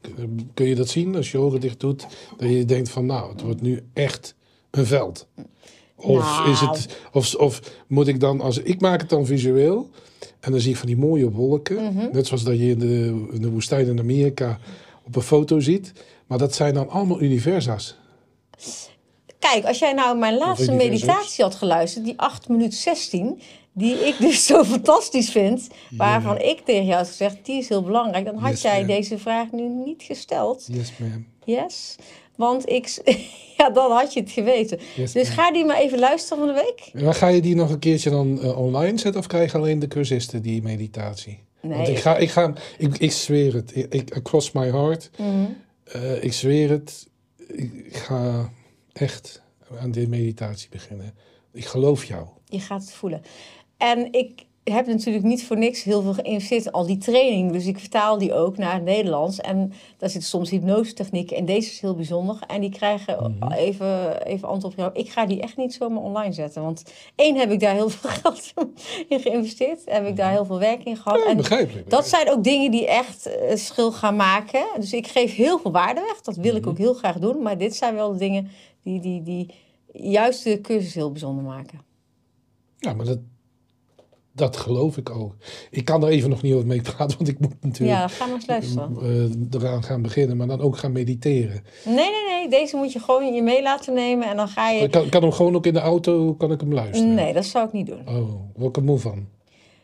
Kun 0.54 0.66
je 0.66 0.74
dat 0.74 0.88
zien 0.88 1.16
als 1.16 1.30
je 1.30 1.38
ogen 1.38 1.60
dicht 1.60 1.80
doet? 1.80 2.06
Dat 2.36 2.48
je 2.50 2.64
denkt 2.64 2.88
van 2.90 3.06
nou, 3.06 3.32
het 3.32 3.40
wordt 3.42 3.60
nu 3.60 3.82
echt 3.94 4.34
een 4.70 4.86
veld. 4.86 5.28
Of, 5.96 6.18
Nou. 6.38 6.50
is 6.50 6.60
het, 6.60 6.98
of, 7.12 7.34
of 7.34 7.60
moet 7.86 8.08
ik 8.08 8.20
dan, 8.20 8.40
als 8.40 8.58
ik 8.58 8.80
maak 8.80 9.00
het 9.00 9.10
dan 9.10 9.26
visueel 9.26 9.90
en 10.40 10.50
dan 10.50 10.60
zie 10.60 10.70
ik 10.70 10.76
van 10.76 10.86
die 10.86 10.96
mooie 10.96 11.30
wolken, 11.30 11.82
Mhm. 11.84 12.08
net 12.12 12.26
zoals 12.26 12.44
dat 12.44 12.58
je 12.58 12.68
in 12.68 12.78
de, 12.78 13.26
in 13.32 13.42
de 13.42 13.50
woestijn 13.50 13.86
in 13.86 13.98
Amerika 13.98 14.58
op 15.08 15.16
een 15.16 15.22
foto 15.22 15.60
ziet, 15.60 15.92
maar 16.26 16.38
dat 16.38 16.54
zijn 16.54 16.74
dan 16.74 16.88
allemaal 16.88 17.22
universa's. 17.22 17.96
Kijk, 19.38 19.64
als 19.64 19.78
jij 19.78 19.92
nou 19.92 20.18
mijn 20.18 20.36
laatste 20.36 20.72
meditatie 20.72 21.44
had 21.44 21.54
geluisterd, 21.54 22.04
die 22.04 22.14
8 22.16 22.48
minuten 22.48 22.78
16, 22.78 23.40
die 23.72 23.94
ik 23.94 24.18
dus 24.28 24.46
zo 24.46 24.64
fantastisch 24.64 25.30
vind, 25.30 25.68
waarvan 25.90 26.38
ik 26.38 26.60
tegen 26.60 26.84
jou 26.84 26.96
had 26.96 27.06
gezegd, 27.08 27.36
die 27.42 27.58
is 27.58 27.68
heel 27.68 27.82
belangrijk, 27.82 28.24
dan 28.24 28.36
had 28.36 28.50
Yes, 28.50 28.62
jij 28.62 28.84
deze 28.84 29.18
vraag 29.18 29.52
nu 29.52 29.68
niet 29.68 30.02
gesteld. 30.02 30.64
Yes, 30.72 30.92
ma'am. 30.96 31.26
Yes. 31.44 31.96
Want 32.36 32.68
ik, 32.68 32.98
ja, 33.58 33.70
dan 33.70 33.90
had 33.90 34.12
je 34.12 34.20
het 34.20 34.30
geweten. 34.30 34.78
Yes, 34.96 35.12
Dus 35.12 35.28
ga 35.28 35.52
die 35.52 35.64
maar 35.64 35.78
even 35.78 35.98
luisteren 35.98 36.38
van 36.38 36.54
de 36.54 36.62
week. 36.62 37.04
En 37.04 37.14
ga 37.14 37.28
je 37.28 37.40
die 37.40 37.54
nog 37.54 37.70
een 37.70 37.78
keertje 37.78 38.10
dan 38.10 38.40
eh, 38.40 38.58
online 38.58 38.98
zetten 38.98 39.20
of 39.20 39.26
krijg 39.26 39.52
je 39.52 39.58
alleen 39.58 39.78
de 39.78 39.88
cursisten 39.88 40.42
die 40.42 40.62
meditatie? 40.62 41.46
Nee. 41.60 41.76
Want 41.76 41.88
ik 41.88 41.98
ga, 41.98 42.16
ik 42.16 42.30
ga, 42.30 42.52
ik, 42.78 42.98
ik 42.98 43.12
zweer 43.12 43.54
het. 43.54 43.76
Ik, 43.76 43.94
ik 43.94 44.16
across 44.16 44.52
my 44.52 44.70
heart. 44.70 45.10
Mhm. 45.18 45.46
Eh, 45.84 46.24
ik 46.24 46.32
zweer 46.32 46.70
het. 46.70 47.08
Ik 47.46 47.96
ga 47.96 48.52
echt 48.92 49.42
aan 49.80 49.90
die 49.90 50.08
meditatie 50.08 50.68
beginnen. 50.70 51.14
Ik 51.52 51.64
geloof 51.64 52.04
jou. 52.04 52.26
Je 52.44 52.60
gaat 52.60 52.80
het 52.80 52.92
voelen. 52.92 53.22
En 53.76 54.12
ik 54.12 54.46
heb 54.72 54.86
natuurlijk 54.86 55.24
niet 55.24 55.44
voor 55.44 55.58
niks 55.58 55.82
heel 55.82 56.02
veel 56.02 56.14
geïnvesteerd 56.14 56.64
in 56.64 56.72
al 56.72 56.86
die 56.86 56.98
training. 56.98 57.52
Dus 57.52 57.66
ik 57.66 57.78
vertaal 57.78 58.18
die 58.18 58.34
ook 58.34 58.56
naar 58.56 58.74
het 58.74 58.84
Nederlands. 58.84 59.40
En 59.40 59.72
daar 59.96 60.10
zitten 60.10 60.28
soms 60.28 60.50
hypnosetechnieken. 60.50 61.36
En 61.36 61.44
deze 61.44 61.70
is 61.70 61.80
heel 61.80 61.94
bijzonder. 61.94 62.38
En 62.46 62.60
die 62.60 62.70
krijgen 62.70 63.38
even, 63.56 64.22
even 64.26 64.48
antwoord 64.48 64.72
op 64.72 64.78
jou. 64.78 64.90
Ik 64.94 65.10
ga 65.10 65.26
die 65.26 65.40
echt 65.40 65.56
niet 65.56 65.74
zomaar 65.74 66.02
online 66.02 66.32
zetten. 66.32 66.62
Want 66.62 66.82
één, 67.14 67.36
heb 67.36 67.50
ik 67.50 67.60
daar 67.60 67.74
heel 67.74 67.88
veel 67.88 68.10
geld 68.22 68.52
in 69.08 69.20
geïnvesteerd. 69.20 69.80
Heb 69.84 70.06
ik 70.06 70.16
daar 70.16 70.30
heel 70.30 70.44
veel 70.44 70.58
werk 70.58 70.84
in 70.84 70.96
gehad. 70.96 71.18
Ja, 71.18 71.30
en 71.30 71.36
begrijpelijk. 71.36 71.90
dat 71.90 72.08
zijn 72.08 72.30
ook 72.30 72.44
dingen 72.44 72.70
die 72.70 72.86
echt 72.86 73.26
eh, 73.26 73.56
schil 73.56 73.92
gaan 73.92 74.16
maken. 74.16 74.66
Dus 74.76 74.92
ik 74.92 75.06
geef 75.06 75.34
heel 75.34 75.58
veel 75.58 75.72
waarde 75.72 76.00
weg. 76.00 76.20
Dat 76.20 76.36
wil 76.36 76.56
ik 76.56 76.66
ook 76.66 76.78
heel 76.78 76.94
graag 76.94 77.18
doen. 77.18 77.42
Maar 77.42 77.58
dit 77.58 77.76
zijn 77.76 77.94
wel 77.94 78.12
de 78.12 78.18
dingen 78.18 78.50
die, 78.82 79.00
die, 79.00 79.22
die 79.22 79.54
juist 79.92 80.44
de 80.44 80.60
cursus 80.60 80.94
heel 80.94 81.10
bijzonder 81.10 81.44
maken. 81.44 81.80
Ja, 82.78 82.92
maar 82.92 83.06
dat, 83.06 83.18
dat 84.38 84.56
geloof 84.56 84.96
ik 84.96 85.10
ook. 85.10 85.34
Ik 85.70 85.84
kan 85.84 86.02
er 86.02 86.08
even 86.08 86.30
nog 86.30 86.42
niet 86.42 86.54
over 86.54 86.66
mee 86.66 86.80
praten, 86.82 87.16
want 87.16 87.28
ik 87.30 87.40
moet 87.40 87.52
Ja, 87.52 87.58
natuurlijk 87.68 88.12
ga 88.12 88.26
maar 88.26 88.34
eens 88.34 88.46
luisteren. 88.46 88.96
eh, 89.52 89.60
eraan 89.60 89.82
gaan 89.82 90.02
beginnen, 90.02 90.36
maar 90.36 90.46
dan 90.46 90.60
ook 90.60 90.76
gaan 90.78 90.92
mediteren. 90.92 91.62
Nee, 91.84 91.94
nee, 91.94 92.10
nee. 92.28 92.48
Deze 92.48 92.76
moet 92.76 92.92
je 92.92 92.98
gewoon 92.98 93.34
je 93.34 93.42
mee 93.42 93.62
laten 93.62 93.94
nemen 93.94 94.28
en 94.28 94.36
dan 94.36 94.48
ga 94.48 94.70
Ik 94.70 94.80
je... 94.80 94.88
kan, 94.88 95.08
kan 95.08 95.22
hem 95.22 95.32
gewoon 95.32 95.54
ook 95.54 95.66
in 95.66 95.72
de 95.72 95.80
auto, 95.80 96.34
kan 96.34 96.52
ik 96.52 96.60
hem 96.60 96.72
luisteren? 96.74 97.14
Nee, 97.14 97.32
dat 97.32 97.44
zou 97.44 97.66
ik 97.66 97.72
niet 97.72 97.86
doen. 97.86 98.08
Oh, 98.08 98.30
welke 98.56 98.80
move 98.80 99.02
van? 99.08 99.26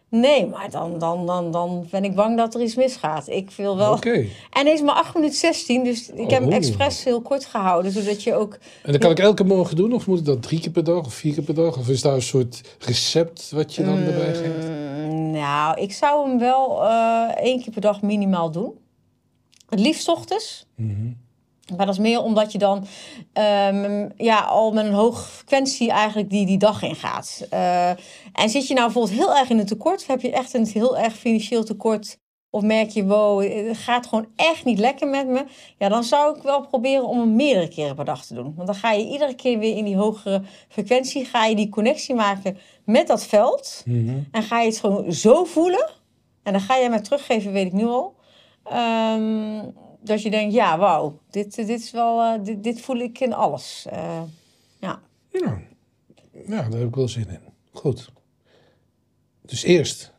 Nee, 0.09 0.47
maar 0.47 0.71
dan, 0.71 0.99
dan, 0.99 1.27
dan, 1.27 1.51
dan 1.51 1.87
ben 1.91 2.05
ik 2.05 2.15
bang 2.15 2.37
dat 2.37 2.55
er 2.55 2.63
iets 2.63 2.75
misgaat. 2.75 3.29
Ik 3.29 3.51
wil 3.51 3.77
wel... 3.77 3.93
Oké. 3.93 4.27
En 4.51 4.65
hij 4.65 4.73
is 4.73 4.83
maar 4.83 4.95
8 4.95 5.15
minuten 5.15 5.37
16, 5.37 5.85
dus 5.85 6.09
ik 6.11 6.31
heb 6.31 6.41
hem 6.41 6.49
Oh. 6.49 6.55
expres 6.55 7.05
heel 7.05 7.21
kort 7.21 7.45
gehouden. 7.45 7.93
Zodat 7.93 8.23
je 8.23 8.35
ook... 8.35 8.59
En 8.83 8.93
dat 8.93 9.01
kan 9.01 9.11
ik 9.11 9.19
elke 9.19 9.45
morgen 9.45 9.77
doen? 9.77 9.93
Of 9.93 10.07
moet 10.07 10.19
ik 10.19 10.25
dat 10.25 10.43
drie 10.43 10.61
keer 10.61 10.71
per 10.71 10.85
dag 10.85 11.05
of 11.07 11.15
vier 11.15 11.35
keer 11.35 11.43
per 11.43 11.55
dag? 11.55 11.77
Of 11.79 11.89
is 11.89 12.03
daar 12.03 12.15
een 12.15 12.23
soort 12.23 12.61
recept 12.79 13.51
wat 13.51 13.75
je 13.75 13.85
dan 13.85 13.97
erbij 13.99 14.35
geeft? 14.35 14.69
Mm, 14.69 15.31
nou, 15.31 15.81
ik 15.81 15.93
zou 15.93 16.29
hem 16.29 16.39
wel 16.39 16.85
eh, 16.85 17.29
één 17.37 17.63
keer 17.63 17.73
per 17.73 17.81
dag 17.81 18.03
minimaal 18.03 18.51
doen. 18.51 18.73
Het 19.69 19.81
liefst 19.81 20.09
ochtends. 20.09 20.67
Mhm. 20.77 21.11
Maar 21.77 21.87
dat 21.87 21.95
is 21.95 22.01
meer 22.01 22.23
omdat 22.23 22.53
je 22.53 22.59
dan 22.59 22.87
ehm, 23.33 24.09
ja, 24.17 24.41
al 24.41 24.73
met 24.73 24.85
een 24.85 24.93
hoge 24.93 25.23
frequentie 25.23 25.91
eigenlijk 25.91 26.31
die, 26.31 26.47
die 26.47 26.59
dag 26.59 26.83
ingaat. 26.83 27.47
Eh 27.51 27.91
en 28.35 28.49
zit 28.51 28.69
je 28.69 28.75
nou 28.75 28.93
bijvoorbeeld 28.93 29.19
heel 29.19 29.37
erg 29.37 29.51
in 29.51 29.59
een 29.59 29.67
tekort, 29.67 30.07
heb 30.07 30.21
je 30.21 30.31
echt 30.31 30.55
een 30.55 30.67
heel 30.67 30.99
erg 30.99 31.15
financieel 31.17 31.65
tekort, 31.65 32.19
of 32.51 32.63
merk 32.63 32.91
je, 32.91 33.05
wow, 33.05 33.67
het 33.67 33.77
gaat 33.77 34.07
gewoon 34.07 34.27
echt 34.37 34.65
niet 34.65 34.79
lekker 34.79 35.09
met 35.09 35.29
me, 35.29 35.45
ja, 35.79 35.89
dan 35.89 36.05
zou 36.05 36.37
ik 36.37 36.43
wel 36.43 36.67
proberen 36.67 37.09
om 37.09 37.19
hem 37.19 37.35
meerdere 37.35 37.69
keren 37.69 37.95
per 37.95 38.05
dag 38.05 38.27
te 38.27 38.35
doen. 38.35 38.53
Want 38.57 38.67
dan 38.67 38.77
ga 38.77 38.93
je 38.93 39.07
iedere 39.07 39.35
keer 39.35 39.59
weer 39.59 39.77
in 39.77 39.85
die 39.85 39.97
hogere 39.97 40.43
frequentie, 40.69 41.25
ga 41.25 41.47
je 41.47 41.57
die 41.57 41.69
connectie 41.69 42.15
maken 42.15 42.59
met 42.85 43.07
dat 43.07 43.27
veld. 43.27 43.83
Mhm. 43.85 44.19
En 44.31 44.43
ga 44.43 44.61
je 44.61 44.69
het 44.69 44.79
gewoon 44.79 45.13
zo 45.13 45.45
voelen. 45.45 45.91
En 46.43 46.53
dan 46.53 46.61
ga 46.61 46.77
je 46.77 46.89
mij 46.89 47.01
teruggeven, 47.01 47.53
weet 47.53 47.67
ik 47.67 47.73
nu 47.73 47.85
al. 47.85 48.15
Ehm, 48.65 49.61
dat 50.05 50.23
je 50.23 50.31
denkt, 50.31 50.55
ja, 50.55 50.79
wauw, 50.79 51.19
dit, 51.31 51.55
dit 51.55 51.69
is 51.69 51.91
wel, 51.91 52.21
eh, 52.21 52.45
dit, 52.45 52.63
dit 52.63 52.81
voel 52.81 52.97
ik 52.97 53.21
in 53.21 53.33
alles. 53.33 53.87
Eh. 53.91 54.23
Ja. 54.79 55.01
ja, 55.31 55.59
daar 56.47 56.71
heb 56.71 56.89
ik 56.89 56.95
wel 56.95 57.09
zin 57.09 57.29
in. 57.29 57.41
Goed. 57.73 58.13
Dus 59.41 59.63
eerst 59.63 60.14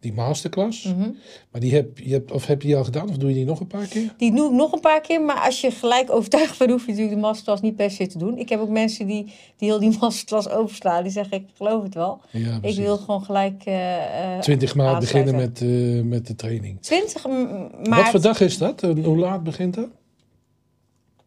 die 0.00 0.12
masterclass. 0.12 0.84
Mhm. 0.84 1.10
Maar 1.50 1.60
die 1.60 1.74
heb, 1.74 1.98
je 1.98 2.12
hebt, 2.12 2.32
of 2.32 2.46
heb 2.46 2.62
je 2.62 2.68
die 2.68 2.76
al 2.76 2.84
gedaan? 2.84 3.08
Of 3.08 3.16
doe 3.16 3.28
je 3.28 3.34
die 3.34 3.44
nog 3.44 3.60
een 3.60 3.66
paar 3.66 3.86
keer? 3.86 4.14
Die 4.16 4.34
doe 4.34 4.46
ik 4.50 4.52
nog 4.56 4.72
een 4.72 4.80
paar 4.80 5.00
keer, 5.00 5.22
maar 5.22 5.40
als 5.40 5.60
je 5.60 5.70
gelijk 5.70 6.10
overtuigd 6.12 6.58
bent, 6.58 6.70
hoef 6.70 6.80
je 6.80 6.86
natuurlijk 6.90 7.14
de 7.16 7.20
masterclass 7.22 7.62
niet 7.62 7.76
per 7.76 7.90
se 7.90 8.06
te 8.06 8.18
doen. 8.18 8.38
Ik 8.38 8.48
heb 8.48 8.60
ook 8.60 8.68
mensen 8.68 9.06
die, 9.06 9.24
die 9.56 9.68
heel 9.68 9.78
die 9.80 9.96
masterclass 10.00 10.48
overslaan. 10.48 11.02
Die 11.02 11.12
zeggen, 11.12 11.36
ik 11.36 11.46
geloof 11.56 11.82
het 11.82 11.94
wel. 11.94 12.20
Ja, 12.30 12.58
Ik 12.62 12.76
wil 12.76 12.96
gewoon 12.96 13.22
gelijk... 13.24 13.62
eh, 13.64 14.38
20 14.38 14.74
maart 14.74 15.00
beginnen 15.00 15.34
met, 15.36 15.60
eh, 15.62 16.02
met 16.02 16.26
de 16.26 16.34
training. 16.34 16.80
20 16.82 17.26
maart. 17.26 17.88
Wat 17.88 18.08
voor 18.10 18.20
dag 18.20 18.40
is 18.40 18.58
dat? 18.58 18.82
En 18.82 19.04
hoe 19.04 19.18
laat 19.18 19.42
begint 19.42 19.74
dat? 19.74 19.88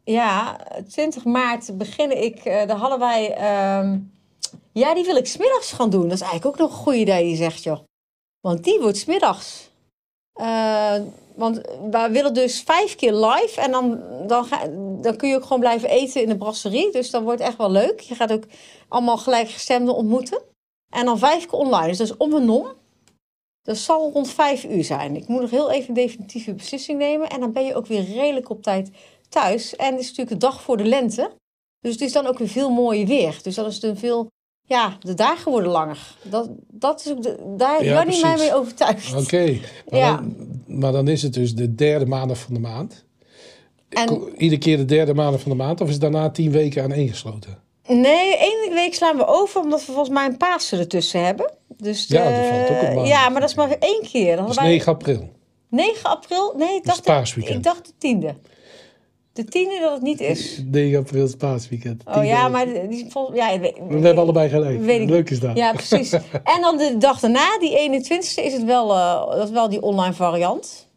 Ja, 0.04 0.58
20 0.88 1.26
maart 1.26 1.78
beginnen 1.78 2.24
ik. 2.24 2.36
eh 2.36 2.68
daar 2.68 2.78
hadden 2.78 3.00
wij. 3.00 3.34
ehm, 3.36 3.98
ja, 4.72 4.94
die 4.94 5.06
wil 5.06 5.16
ik 5.16 5.26
smiddags 5.28 5.72
gaan 5.72 5.90
doen. 5.90 6.04
Dat 6.04 6.12
is 6.12 6.22
eigenlijk 6.22 6.46
ook 6.46 6.58
nog 6.68 6.70
een 6.78 6.84
goede 6.84 7.00
idee, 7.00 7.24
die 7.24 7.36
zegt 7.36 7.64
joh. 7.64 7.80
Want 8.44 8.64
die 8.64 8.80
wordt 8.80 8.98
smiddags. 8.98 9.70
Eh 10.34 10.96
want 11.36 11.62
wij 11.92 12.12
willen 12.12 12.34
dus 12.34 12.62
vijf 12.62 12.96
keer 12.96 13.14
live. 13.14 13.62
En 13.62 13.72
dan, 13.72 14.02
dan, 14.28 14.46
ga, 14.46 14.68
dan 15.02 15.16
kun 15.16 15.30
je 15.30 15.36
ook 15.36 15.44
gewoon 15.44 15.60
blijven 15.60 15.90
eten 15.90 16.22
in 16.22 16.30
de 16.30 16.38
brasserie. 16.38 16.92
Dus 16.92 17.10
dat 17.10 17.24
wordt 17.24 17.42
echt 17.42 17.58
wel 17.58 17.72
leuk. 17.72 18.00
Je 18.00 18.16
gaat 18.16 18.32
ook 18.32 18.44
allemaal 18.88 19.18
gelijkgestemden 19.18 19.96
ontmoeten. 19.96 20.42
En 20.90 21.06
dan 21.06 21.18
vijf 21.18 21.46
keer 21.46 21.60
online. 21.60 21.88
Dus 21.88 21.98
dat 21.98 22.08
is 22.08 22.18
om 22.18 22.34
en 22.36 22.50
om. 22.50 22.68
Dat 23.62 23.78
zal 23.78 24.12
rond 24.12 24.30
vijf 24.30 24.64
uur 24.64 24.84
zijn. 24.84 25.16
Ik 25.16 25.28
moet 25.28 25.42
nog 25.42 25.50
heel 25.50 25.72
even 25.72 25.88
een 25.88 25.94
definitieve 25.94 26.54
beslissing 26.54 26.98
nemen. 27.00 27.30
En 27.30 27.40
dan 27.40 27.52
ben 27.52 27.66
je 27.66 27.76
ook 27.76 27.88
weer 27.88 28.04
redelijk 28.04 28.50
op 28.50 28.64
tijd 28.64 28.92
thuis. 29.30 29.76
En 29.76 29.92
het 29.92 30.00
is 30.00 30.08
natuurlijk 30.08 30.40
de 30.40 30.48
dag 30.48 30.62
voor 30.62 30.78
de 30.78 30.86
lente. 30.86 31.32
Dus 31.80 31.92
het 31.92 32.02
is 32.02 32.12
dan 32.12 32.28
ook 32.28 32.38
weer 32.38 32.48
veel 32.48 32.70
mooier 32.70 33.08
weer. 33.08 33.40
Dus 33.42 33.56
dan 33.56 33.66
is 33.66 33.76
het 33.76 33.84
een 33.84 33.98
veel... 33.98 34.28
Ja, 34.66 34.98
de 35.00 35.14
dagen 35.14 35.52
worden 35.52 35.72
langer. 35.72 36.16
Dat, 36.24 36.50
dat 36.72 37.00
is 37.06 37.12
ook 37.12 37.24
de, 37.24 37.54
daar 37.58 37.84
Ja, 37.84 37.94
Jannie 37.94 38.22
mij 38.22 38.36
mee 38.38 38.56
overtuigd. 38.56 39.16
Oké. 39.16 39.60
Maar, 39.90 40.00
Ja. 40.00 40.16
dan, 40.16 40.36
maar 40.68 40.92
dan 40.92 41.08
is 41.08 41.22
het 41.22 41.34
dus 41.34 41.56
de 41.56 41.76
derde 41.76 42.06
maandag 42.06 42.38
van 42.38 42.54
de 42.54 42.60
maand. 42.60 43.06
En- 43.90 44.34
Iedere 44.38 44.62
keer 44.62 44.78
de 44.78 44.86
derde 44.86 45.14
maandag 45.14 45.42
van 45.42 45.52
de 45.52 45.58
maand? 45.58 45.82
Of 45.82 45.88
is 45.88 45.94
het 45.94 46.02
daarna 46.02 46.30
tien 46.30 46.52
weken 46.52 46.84
aan 46.84 46.92
één 46.92 47.08
gesloten? 47.10 47.62
Nee, 47.88 48.38
één 48.38 48.74
week 48.74 48.94
slaan 48.94 49.18
we 49.18 49.26
over, 49.28 49.62
omdat 49.62 49.80
we 49.80 49.86
volgens 49.86 50.10
mij 50.10 50.26
een 50.26 50.38
Pasen 50.38 50.80
ertussen 50.80 51.26
hebben. 51.26 51.52
Dus 51.78 52.06
Ja, 52.08 52.24
dat 52.24 52.48
valt 52.50 52.70
ook 52.94 53.00
op. 53.00 53.06
Ja, 53.06 53.30
maar 53.30 53.42
dat 53.42 53.50
is 53.50 53.56
maar 53.56 53.70
één 53.80 54.02
keer. 54.12 54.36
Dan 54.36 54.46
Dat 54.46 54.50
is 54.52 54.58
hadden 54.58 54.64
wij 54.64 54.72
9 54.74 54.92
april. 54.94 55.30
9 55.70 56.10
april? 56.10 56.54
Nee, 56.58 56.76
ik 56.76 56.84
dacht, 56.86 57.04
paasweekend. 57.04 57.56
ik 57.58 57.64
dacht 57.64 57.86
de 57.86 57.92
tiende. 57.98 58.36
De 59.34 59.44
tiende 59.44 59.80
dat 59.82 59.92
het 59.94 60.02
niet 60.02 60.20
is. 60.22 60.62
9 60.66 61.00
april 61.00 61.26
is 61.26 61.36
paasweekend. 61.36 62.04
Oh 62.18 62.26
ja, 62.26 62.48
maar 62.48 62.66
die 62.90 63.06
vol- 63.10 63.36
ja, 63.36 63.60
weet- 63.60 63.78
We 63.88 63.94
hebben 63.94 64.18
allebei 64.24 64.50
gelijk. 64.50 64.82
Weet. 64.82 65.10
Leuk 65.10 65.30
is 65.30 65.40
dat. 65.40 65.58
Ja, 65.58 65.72
precies. 65.72 66.12
En 66.54 66.62
dan 66.62 66.78
de 66.78 66.96
dag 66.98 67.20
daarna, 67.20 67.60
die 67.60 67.78
21ste, 68.04 68.44
is 68.44 68.54
het 68.54 68.64
wel, 68.64 68.94
eh, 68.94 69.36
dat 69.36 69.44
is 69.48 69.52
wel 69.54 69.70
die 69.70 69.82
online 69.82 70.14
variant. 70.14 70.88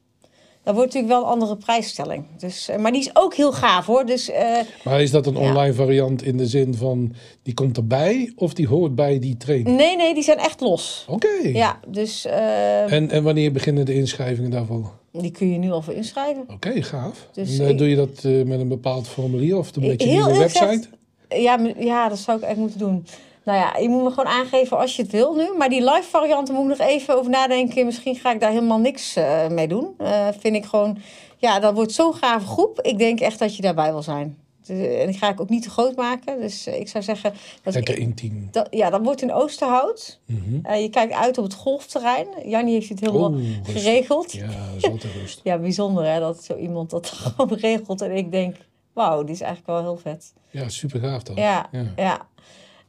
Dat 0.64 0.74
wordt 0.74 0.94
natuurlijk 0.94 1.20
wel 1.20 1.22
een 1.22 1.32
andere 1.40 1.56
prijsstelling. 1.56 2.24
Dus, 2.38 2.68
eh, 2.68 2.76
maar 2.78 2.92
die 2.92 3.00
is 3.00 3.10
ook 3.12 3.34
heel 3.34 3.52
gaaf 3.52 3.86
hoor. 3.86 4.06
Dus 4.06 4.30
eh, 4.30 4.56
Maar 4.84 5.02
is 5.02 5.10
dat 5.10 5.26
een 5.26 5.34
Ja. 5.34 5.40
online 5.48 5.74
variant 5.74 6.22
in 6.22 6.36
de 6.36 6.46
zin 6.46 6.74
van 6.74 7.14
die 7.42 7.54
komt 7.54 7.76
erbij 7.76 8.32
of 8.36 8.54
die 8.54 8.68
hoort 8.68 8.94
bij 8.94 9.18
die 9.18 9.36
training? 9.36 9.76
nee, 9.76 9.96
nee, 9.96 10.14
die 10.14 10.22
zijn 10.22 10.38
echt 10.38 10.60
los. 10.60 11.04
Oké. 11.08 11.28
Ja, 11.42 11.80
dus 11.88 12.24
En, 12.24 13.10
en 13.10 13.22
wanneer 13.22 13.52
beginnen 13.52 13.84
de 13.84 13.94
inschrijvingen 13.94 14.50
daarvoor? 14.50 14.90
Die 15.23 15.30
kun 15.30 15.52
je 15.52 15.58
nu 15.58 15.70
al 15.70 15.82
voor 15.82 15.94
inschrijven. 15.94 16.44
Oké, 16.52 16.82
gaaf. 16.82 17.28
Dus 17.32 17.58
en, 17.58 17.64
eh, 17.64 17.70
ik- 17.70 17.78
doe 17.78 17.88
je 17.88 17.96
dat 17.96 18.25
eh, 18.25 18.42
met 18.44 18.61
een 18.61 18.68
bepaald 18.68 19.08
formulier 19.08 19.56
of 19.56 19.75
met 19.76 20.02
je 20.02 20.08
Heel 20.08 20.25
nieuwe 20.25 20.38
website? 20.38 20.88
Ja, 21.28 21.58
ja, 21.78 22.08
dat 22.08 22.18
zou 22.18 22.38
ik 22.38 22.44
echt 22.44 22.56
moeten 22.56 22.78
doen. 22.78 23.06
Nou 23.44 23.58
ja, 23.58 23.76
je 23.80 23.88
moet 23.88 24.02
me 24.02 24.08
gewoon 24.11 24.26
aangeven 24.32 24.78
als 24.78 24.96
je 24.96 25.02
het 25.02 25.11
wil 25.12 25.35
nu. 25.35 25.49
Maar 25.58 25.68
die 25.68 25.80
live 25.85 26.02
varianten 26.11 26.54
moet 26.54 26.62
ik 26.73 26.78
nog 26.78 26.88
even 26.88 27.16
over 27.18 27.30
nadenken. 27.30 27.85
Misschien 27.87 28.16
ga 28.16 28.32
ik 28.32 28.40
daar 28.40 28.50
helemaal 28.50 28.78
niks 28.78 29.16
eh, 29.16 29.49
mee 29.49 29.68
doen. 29.68 29.94
Vind 30.38 30.56
ik 30.56 30.64
gewoon... 30.64 30.99
Ja, 31.38 31.61
dat 31.61 31.75
wordt 31.75 31.92
zo'n 31.92 32.14
gave 32.14 32.46
groep. 32.46 32.80
Ik 32.80 32.99
denk 32.99 33.20
echt 33.20 33.38
dat 33.38 33.56
je 33.56 33.62
daarbij 33.62 33.90
wil 33.92 34.02
zijn. 34.02 34.38
Eh, 34.68 35.00
en 35.00 35.06
die 35.06 35.18
ga 35.18 35.28
ik 35.28 35.40
ook 35.40 35.49
niet 35.49 35.62
te 35.62 35.70
groot 35.70 35.96
maken. 35.96 36.40
Dus 36.40 36.66
eh, 36.66 36.80
ik 36.80 36.88
zou 36.88 37.04
zeggen... 37.04 37.32
Dat, 37.62 37.75
Lekker 37.75 37.99
intiem. 37.99 38.49
dat, 38.50 38.66
ja, 38.70 38.90
dat 38.90 39.02
wordt 39.02 39.23
in 39.23 39.32
Oosterhout. 39.32 40.20
Mhm. 40.26 40.58
Eh, 40.62 40.82
je 40.82 40.88
kijkt 40.88 41.12
uit 41.12 41.38
op 41.38 41.44
het 41.44 41.54
golfterrein. 41.54 42.26
Jannie 42.44 42.75
heeft 42.75 42.88
het 42.88 43.00
helemaal 43.00 43.35
geregeld. 43.62 44.32
Ja, 44.32 44.46
dat 44.46 44.76
is 44.76 44.90
altijd 44.90 45.12
rustig. 45.12 45.44
Ja, 45.52 45.58
bijzonder 45.58 46.04
hè, 46.04 46.20
dat 46.20 46.44
zo 46.44 46.56
iemand 46.56 46.90
dat 46.90 47.06
gewoon 47.37 47.58
regelt. 47.58 48.00
En 48.00 48.16
ik 48.16 48.30
denk, 48.30 48.56
wauw, 48.92 49.23
die 49.25 49.35
is 49.35 49.40
eigenlijk 49.40 49.70
wel 49.70 49.80
heel 49.80 49.96
vet. 50.02 50.32
Ja, 50.50 50.68
super 50.68 51.00
gaaf 51.00 51.23
dan. 51.23 51.37
Ja, 51.37 51.68
Ja. 51.73 51.87
ja. 51.96 52.28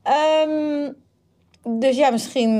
Ehm, 0.03 0.91
dus 1.79 1.97
ja, 1.97 2.09
misschien 2.09 2.59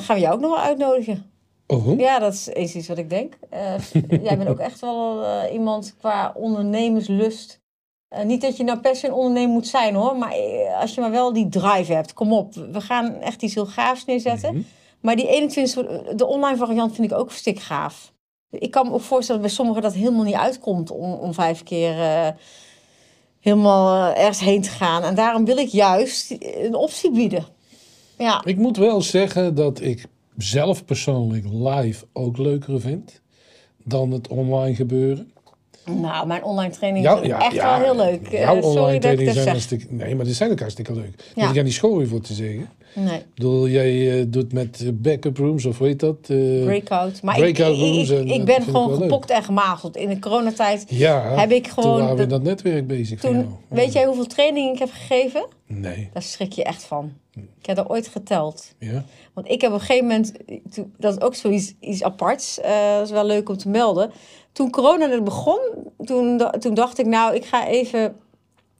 gaan 0.00 0.14
we 0.16 0.20
jou 0.20 0.34
ook 0.34 0.40
nog 0.40 0.50
wel 0.54 0.64
uitnodigen. 0.64 1.30
Oh, 1.66 1.98
Ja, 1.98 2.18
dat 2.18 2.32
is 2.32 2.46
eens 2.46 2.74
iets 2.74 2.88
wat 2.88 2.98
ik 2.98 3.10
denk. 3.10 3.38
Jij 4.22 4.38
bent 4.38 4.48
ook 4.48 4.58
echt 4.58 4.80
wel 4.80 5.24
iemand 5.52 5.94
qua 5.98 6.32
ondernemerslust. 6.34 7.61
Eh, 8.12 8.24
niet 8.24 8.40
dat 8.40 8.56
je 8.56 8.64
nou 8.64 8.78
per 8.78 8.96
se 8.96 9.06
een 9.06 9.12
ondernemer 9.12 9.50
moet 9.50 9.66
zijn 9.66 9.94
hoor, 9.94 10.16
maar 10.16 10.32
eh, 10.32 10.80
als 10.80 10.94
je 10.94 11.00
maar 11.00 11.10
wel 11.10 11.32
die 11.32 11.48
drive 11.48 11.92
hebt, 11.92 12.12
kom 12.12 12.32
op. 12.32 12.54
We 12.54 12.80
gaan 12.80 13.14
echt 13.14 13.42
iets 13.42 13.54
heel 13.54 13.66
gaafs 13.66 14.04
neerzetten. 14.04 14.54
Mhm. 14.54 14.62
Maar 15.00 15.16
die 15.16 15.28
21, 15.28 16.02
de 16.14 16.26
online 16.26 16.56
variant 16.56 16.94
vind 16.94 17.10
ik 17.10 17.18
ook 17.18 17.32
stik 17.32 17.60
gaaf. 17.60 18.12
Ik 18.50 18.70
kan 18.70 18.86
me 18.86 18.92
ook 18.92 19.00
voorstellen 19.00 19.40
dat 19.40 19.50
bij 19.50 19.56
sommigen 19.58 19.82
dat 19.82 19.94
helemaal 19.94 20.24
niet 20.24 20.34
uitkomt 20.34 20.90
om, 20.90 21.12
om 21.12 21.34
vijf 21.34 21.62
keer 21.62 22.00
eh, 22.00 22.28
helemaal 23.40 24.14
ergens 24.14 24.40
heen 24.40 24.62
te 24.62 24.70
gaan. 24.70 25.02
En 25.02 25.14
daarom 25.14 25.44
wil 25.44 25.56
ik 25.56 25.68
juist 25.68 26.36
een 26.40 26.74
optie 26.74 27.10
bieden. 27.10 27.46
Ja, 28.18 28.42
Ik 28.44 28.56
moet 28.56 28.76
wel 28.76 29.02
zeggen 29.02 29.54
dat 29.54 29.80
ik 29.80 30.06
zelf 30.36 30.84
persoonlijk 30.84 31.44
live 31.50 32.04
ook 32.12 32.38
leuker 32.38 32.80
vind 32.80 33.20
dan 33.84 34.10
het 34.10 34.28
online 34.28 34.74
gebeuren. 34.74 35.32
Nou, 35.84 36.26
mijn 36.26 36.44
online 36.44 36.72
training 36.72 37.04
Jouw- 37.04 37.20
is 37.20 37.28
echt 37.30 37.54
wel 37.56 37.74
heel 37.78 37.96
leuk. 37.96 38.26
Eh, 38.28 38.40
Jouw 38.40 38.60
sorry 38.62 38.66
online 38.78 38.82
dat 38.84 38.94
ik 38.94 39.00
trainingen 39.00 39.24
dat 39.26 39.42
zijn 39.42 39.48
hartstikke... 39.48 39.86
Nee, 39.88 40.14
maar 40.14 40.24
die 40.24 40.34
zijn 40.34 40.50
ook 40.50 40.58
hartstikke 40.60 40.92
leuk. 40.94 41.30
Ja. 41.34 41.50
ik 41.50 41.58
aan 41.58 41.64
die 41.64 41.72
school 41.72 42.06
voor 42.06 42.20
te 42.20 42.34
zeggen. 42.34 42.68
Nee, 42.94 43.18
Ik 43.18 43.24
bedoel, 43.34 43.68
jij 43.68 44.18
eh, 44.20 44.24
doet 44.28 44.52
met 44.52 44.80
eh, 44.80 44.88
backup 44.92 45.36
rooms, 45.38 45.64
of 45.64 45.78
hoe 45.78 45.86
heet 45.86 46.00
dat? 46.00 46.20
Breakout. 46.64 47.22
Maar 47.22 47.34
breakout 47.34 47.76
ik, 47.76 47.82
ik, 47.82 47.92
rooms 47.94 48.10
ik, 48.10 48.18
en 48.18 48.26
ik 48.28 48.44
ben 48.44 48.62
gewoon 48.62 48.90
leuk. 48.90 48.98
gepokt 49.02 49.30
en 49.30 49.42
gemazeld. 49.42 49.96
In 49.96 50.08
de 50.08 50.18
coronatijd 50.18 50.84
ja, 50.88 51.34
heb 51.38 51.50
ik 51.50 51.64
toen 51.64 51.72
gewoon... 51.72 52.00
waren 52.00 52.16
we 52.16 52.22
in 52.22 52.28
dat- 52.28 52.42
netwerk 52.42 52.86
bezig 52.86 53.20
toen, 53.20 53.56
weet 53.68 53.92
jij 53.92 54.04
hoeveel 54.04 54.26
trainingen 54.26 54.72
ik 54.72 54.78
heb 54.78 54.90
gegeven? 54.92 55.46
Nee, 55.66 56.10
Daar 56.12 56.22
schrik 56.22 56.52
je 56.52 56.64
echt 56.64 56.82
van. 56.84 57.12
Ik 57.60 57.66
heb 57.66 57.78
er 57.78 57.88
ooit 57.88 58.08
geteld. 58.08 58.74
ja. 58.78 59.04
Want 59.32 59.48
ik 59.50 59.60
heb 59.60 59.72
op 59.72 59.80
een 59.80 59.84
gegeven 59.86 60.06
moment, 60.08 60.32
toen- 60.74 60.92
dat 60.98 61.16
is 61.16 61.20
ook 61.24 61.34
zoiets 61.34 61.74
iets 61.80 62.02
aparts, 62.02 62.56
dat 62.96 63.04
is 63.04 63.10
wel 63.10 63.26
leuk 63.26 63.48
om 63.48 63.56
te 63.56 63.68
melden. 63.68 64.10
Toen 64.52 64.70
corona 64.70 65.06
net 65.06 65.24
begon, 65.24 65.60
toen, 66.04 66.42
toen 66.58 66.74
dacht 66.74 66.98
ik 66.98 67.06
nou, 67.06 67.34
ik 67.34 67.44
ga 67.44 67.66
even 67.66 68.16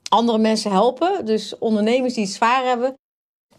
andere 0.09 0.38
mensen 0.38 0.71
helpen. 0.71 1.25
Dus 1.26 1.59
ondernemers 1.59 2.14
die 2.14 2.25
het 2.25 2.33
zwaar 2.33 2.64
hebben. 2.64 2.95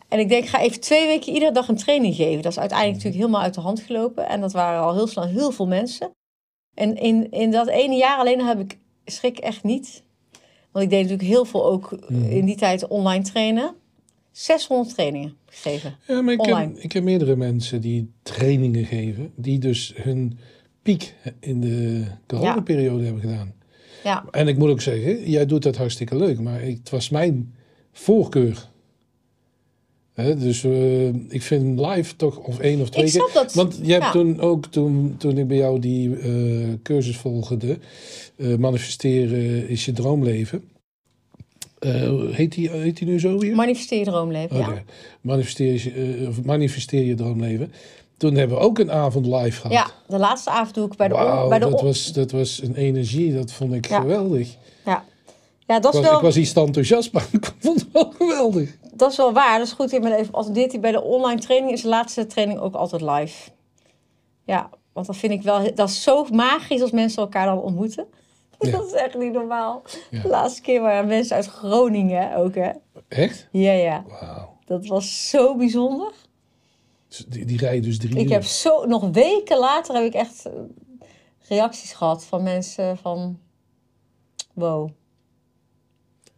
En 0.08 0.20
ik 0.20 0.30
denk, 0.30 0.44
ik 0.44 0.50
ga 0.50 0.60
even 0.60 0.80
twee 0.80 1.08
weken 1.08 1.34
iedere 1.34 1.52
dag 1.52 1.68
een 1.68 1.78
training 1.78 2.16
geven. 2.16 2.42
Dat 2.42 2.52
is 2.52 2.60
uiteindelijk 2.60 2.98
natuurlijk 2.98 3.24
helemaal 3.24 3.46
uit 3.46 3.54
de 3.54 3.62
hand 3.62 3.80
gelopen. 3.80 4.28
En 4.28 4.42
dat 4.42 4.52
waren 4.54 4.82
al 4.82 4.94
heel 4.94 5.08
snel 5.08 5.26
heel 5.28 5.52
veel 5.52 5.68
mensen. 5.68 6.12
En 6.74 6.96
in, 6.96 7.32
in 7.32 7.52
dat 7.52 7.68
ene 7.68 7.96
jaar 7.96 8.18
alleen 8.18 8.42
heb 8.42 8.60
ik 8.60 8.78
schrik 9.06 9.38
echt 9.38 9.64
niet. 9.64 10.04
Want 10.72 10.86
ik 10.86 10.92
deed 10.92 11.02
natuurlijk 11.02 11.30
heel 11.30 11.46
veel 11.46 11.66
ook 11.66 11.92
Mhm. 12.08 12.32
in 12.32 12.46
die 12.46 12.56
tijd 12.56 12.88
online 12.88 13.24
trainen. 13.24 13.76
600 14.32 14.94
trainingen 14.96 15.38
gegeven. 15.46 15.98
Ja, 16.08 16.22
maar 16.22 16.34
ik 16.34 16.40
ken, 16.40 16.54
Online. 16.54 16.80
ik 16.82 16.90
ken 16.90 17.04
meerdere 17.04 17.36
mensen 17.36 17.82
die 17.82 18.14
trainingen 18.24 18.86
geven, 18.86 19.34
die 19.36 19.60
dus 19.60 19.94
hun 19.96 20.38
piek 20.84 21.16
in 21.40 21.62
de 21.62 22.04
coronaperiode 22.28 23.04
hebben 23.04 23.22
gedaan. 23.22 23.54
Ja, 24.04 24.26
En 24.32 24.48
ik 24.48 24.58
moet 24.58 24.70
ook 24.70 24.82
zeggen, 24.82 25.30
jij 25.30 25.46
doet 25.46 25.64
dat 25.64 25.76
hartstikke 25.78 26.16
leuk, 26.16 26.40
maar 26.40 26.62
het 26.62 26.90
was 26.90 27.10
mijn 27.10 27.54
voorkeur. 27.92 28.72
Dus 30.16 30.64
eh, 30.64 31.08
ik 31.08 31.42
vind 31.42 31.80
live 31.80 32.16
toch 32.16 32.38
of 32.38 32.60
één 32.60 32.82
of 32.82 32.90
twee 32.90 33.06
ik 33.06 33.12
snap 33.12 33.26
keer. 33.26 33.34
dat. 33.34 33.54
Want 33.54 33.80
je 33.84 33.92
hebt 33.92 34.04
Ja. 34.04 34.12
toen 34.12 34.40
ook, 34.40 34.66
toen, 34.66 35.16
toen 35.18 35.38
ik 35.38 35.48
bij 35.48 35.58
jou 35.58 35.80
die 35.80 36.16
eh, 36.18 36.68
cursus 36.84 37.18
volgde, 37.18 37.78
eh, 38.36 38.56
manifesteren 38.56 39.70
is 39.70 39.86
je 39.86 39.92
droomleven. 39.92 40.64
Heet, 42.32 42.52
die, 42.52 42.70
heet 42.70 42.98
die 42.98 43.08
nu 43.08 43.20
zo 43.20 43.38
weer? 43.38 43.56
Manifesteer 43.56 44.00
je 44.00 44.06
droomleven, 44.06 44.58
ja. 44.58 44.84
Manifesteer, 45.22 45.74
je, 45.74 46.26
of 46.30 46.44
manifesteer 46.44 47.04
je 47.04 47.16
droomleven. 47.16 47.72
Toen 48.18 48.36
hebben 48.36 48.58
we 48.58 48.64
ook 48.64 48.80
een 48.80 48.92
avond 48.92 49.26
live 49.26 49.62
gehad. 49.62 49.72
Ja, 49.72 49.92
de 50.14 50.20
laatste 50.20 50.50
avond 50.50 50.74
doe 50.74 50.86
ik 50.86 50.96
bij 50.96 51.08
de... 51.08 51.14
Wauw, 51.14 51.48
bij 51.50 51.60
de 51.60 51.70
dat, 51.70 51.82
was, 51.82 52.14
dat 52.14 52.32
was 52.32 52.62
een 52.62 52.76
energie, 52.76 53.34
dat 53.34 53.52
vond 53.52 53.74
ik 53.74 53.88
Ja. 53.88 54.00
geweldig. 54.00 54.56
ja. 54.86 55.04
ja, 55.68 55.80
dat 55.80 55.94
Ik 55.94 56.02
was, 56.02 56.10
wel... 56.10 56.18
ik 56.18 56.24
was 56.24 56.38
iets 56.38 56.54
enthousiast, 56.54 57.12
maar 57.14 57.28
ik 57.32 57.54
vond 57.60 57.80
het 57.82 57.92
wel 57.92 58.14
geweldig. 58.18 58.78
Dat 58.94 59.12
is 59.12 59.18
wel 59.18 59.34
waar. 59.34 59.58
Dat 59.58 59.68
is 59.68 59.74
goed. 59.74 59.92
Ik 59.94 60.02
ben 60.02 60.14
even 60.14 60.34
attendeert 60.34 60.72
hij 60.72 60.80
bij 60.82 60.92
de 60.92 61.02
online 61.02 61.42
training. 61.42 61.72
Is 61.72 61.82
de 61.82 61.88
laatste 61.88 62.26
training 62.28 62.60
ook 62.60 62.74
altijd 62.76 63.02
live. 63.02 63.50
Ja, 64.44 64.70
want 64.94 65.08
dat 65.08 65.18
vind 65.18 65.34
ik 65.34 65.42
wel... 65.42 65.76
Dat 65.76 65.90
is 65.90 66.04
zo 66.04 66.26
magisch 66.32 66.82
als 66.82 66.92
mensen 66.92 67.22
elkaar 67.22 67.46
dan 67.46 67.62
ontmoeten. 67.62 68.06
Ja. 68.60 68.72
Dat 68.72 68.86
is 68.86 68.92
echt 68.92 69.18
niet 69.18 69.34
normaal. 69.34 69.82
Ja. 70.10 70.22
De 70.22 70.28
laatste 70.28 70.62
keer 70.62 70.82
waren 70.82 71.08
mensen 71.08 71.36
uit 71.36 71.46
Groningen 71.46 72.36
ook, 72.36 72.56
hè? 72.56 72.72
Echt? 73.08 73.48
Ja, 73.52 73.72
ja. 73.72 74.04
Wauw. 74.08 74.58
Dat 74.66 74.86
was 74.86 75.30
zo 75.30 75.56
bijzonder. 75.56 76.12
Dus 77.18 77.26
Die, 77.30 77.46
die 77.46 77.58
rijden 77.58 77.84
dus 77.84 77.98
drie 77.98 78.16
Ik 78.16 78.26
uur. 78.26 78.32
heb 78.32 78.44
zo... 78.44 78.86
Nog 78.86 79.10
weken 79.12 79.58
later 79.60 79.96
heb 79.96 80.04
ik 80.06 80.14
echt 80.14 80.46
eh, 80.46 80.52
reacties 81.48 81.94
gehad 81.94 82.26
van 82.26 82.44
mensen 82.44 82.98
van... 82.98 83.40
Wow. 84.54 84.90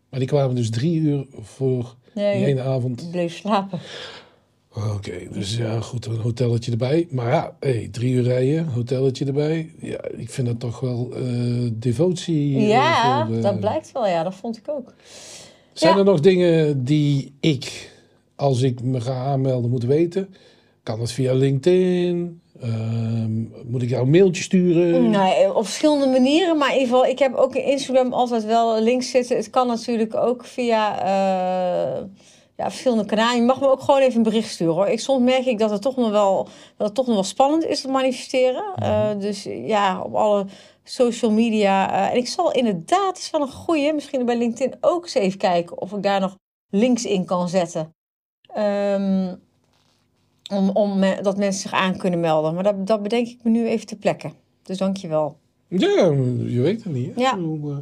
Maar 0.09 0.19
die 0.19 0.27
kwamen 0.29 0.55
dus 0.55 0.69
drie 0.69 0.99
uur 0.99 1.25
voor 1.31 1.95
Nee, 2.13 2.37
die 2.37 2.45
ene 2.45 2.61
avond. 2.61 3.11
bleef 3.11 3.35
slapen. 3.37 3.79
Oké, 4.93 5.27
dus 5.31 5.57
ja, 5.57 5.79
goed, 5.81 6.05
een 6.05 6.19
hotelletje 6.19 6.71
erbij. 6.71 7.07
Maar 7.09 7.29
ja, 7.31 7.55
hey, 7.59 7.87
drie 7.91 8.13
uur 8.13 8.23
rijden, 8.23 8.67
hotelletje 8.67 9.25
erbij. 9.25 9.71
Ja, 9.79 10.03
ik 10.17 10.29
vind 10.29 10.47
dat 10.47 10.59
toch 10.59 10.79
wel 10.79 11.11
eh, 11.15 11.69
devotie. 11.73 12.55
eh, 12.57 12.67
Ja, 12.67 13.27
voor, 13.27 13.41
dat 13.41 13.59
blijkt 13.59 13.91
wel. 13.91 14.07
Ja, 14.07 14.23
dat 14.23 14.35
vond 14.35 14.57
ik 14.57 14.69
ook. 14.69 14.93
Zijn 15.73 15.93
Ja. 15.93 15.99
er 15.99 16.05
nog 16.05 16.19
dingen 16.19 16.83
die 16.83 17.33
ik, 17.39 17.91
als 18.35 18.61
ik 18.61 18.81
me 18.83 19.01
ga 19.01 19.13
aanmelden, 19.25 19.69
moet 19.69 19.83
weten? 19.83 20.35
Kan 20.85 20.99
dat 20.99 21.11
via 21.11 21.33
LinkedIn? 21.33 22.41
Ehm, 22.61 23.41
moet 23.71 23.81
ik 23.81 23.89
jou 23.89 24.03
een 24.03 24.09
mailtje 24.09 24.43
sturen? 24.43 25.09
Nee, 25.09 25.55
op 25.55 25.63
verschillende 25.65 26.07
manieren. 26.07 26.57
Maar 26.57 26.67
in 26.73 26.79
ieder 26.79 26.93
geval, 26.93 27.05
ik 27.11 27.19
heb 27.19 27.35
ook 27.35 27.55
in 27.55 27.63
Instagram 27.63 28.13
altijd 28.13 28.45
wel 28.45 28.81
links 28.81 29.09
zitten. 29.09 29.35
Het 29.35 29.49
kan 29.49 29.67
natuurlijk 29.67 30.15
ook 30.15 30.45
via 30.45 30.99
eh, 30.99 32.03
ja, 32.55 32.69
verschillende 32.69 33.05
kanalen. 33.05 33.35
Je 33.35 33.41
mag 33.41 33.59
me 33.59 33.69
ook 33.69 33.81
gewoon 33.81 34.01
even 34.01 34.17
een 34.17 34.23
bericht 34.23 34.49
sturen 34.49 34.73
hoor. 34.73 34.87
Ik, 34.87 34.99
soms 34.99 35.23
merk 35.23 35.45
ik 35.45 35.59
dat 35.59 35.69
het 35.69 35.81
toch 35.81 35.95
nog 35.95 36.09
wel, 36.11 36.47
dat 36.77 36.87
het 36.87 36.95
toch 36.95 37.05
nog 37.05 37.15
wel 37.15 37.23
spannend 37.23 37.65
is 37.65 37.81
te 37.81 37.87
manifesteren. 37.87 38.63
Eh, 38.75 39.09
dus 39.19 39.43
ja, 39.43 40.01
op 40.01 40.15
alle 40.15 40.45
social 40.83 41.31
media. 41.31 41.91
eh, 41.91 42.11
en 42.11 42.17
ik 42.17 42.27
zal 42.27 42.51
inderdaad, 42.51 43.07
het 43.07 43.17
is 43.17 43.29
wel 43.29 43.41
een 43.41 43.51
goeie, 43.51 43.93
misschien 43.93 44.25
bij 44.25 44.37
LinkedIn 44.37 44.77
ook 44.81 45.03
eens 45.03 45.13
even 45.13 45.39
kijken 45.39 45.81
of 45.81 45.91
ik 45.91 46.03
daar 46.03 46.19
nog 46.19 46.35
links 46.69 47.05
in 47.05 47.25
kan 47.25 47.49
zetten. 47.49 47.93
Ehm, 48.53 49.33
om, 50.51 50.69
om 50.69 51.01
dat 51.21 51.37
mensen 51.37 51.61
zich 51.61 51.71
aan 51.73 51.97
kunnen 51.97 52.19
melden. 52.19 52.53
Maar 52.53 52.63
dat, 52.63 52.87
dat 52.87 53.03
bedenk 53.03 53.27
ik 53.27 53.39
me 53.43 53.49
nu 53.49 53.67
even 53.67 53.85
ter 53.87 53.97
plekke. 53.97 54.31
Dus 54.63 54.77
dank 54.77 54.97
je 54.97 55.07
wel. 55.07 55.37
Ja, 55.67 56.03
je 56.45 56.59
weet 56.61 56.83
het 56.83 56.93
niet. 56.93 57.15
hè? 57.15 57.21
Ja. 57.21 57.37
Eh, 57.37 57.77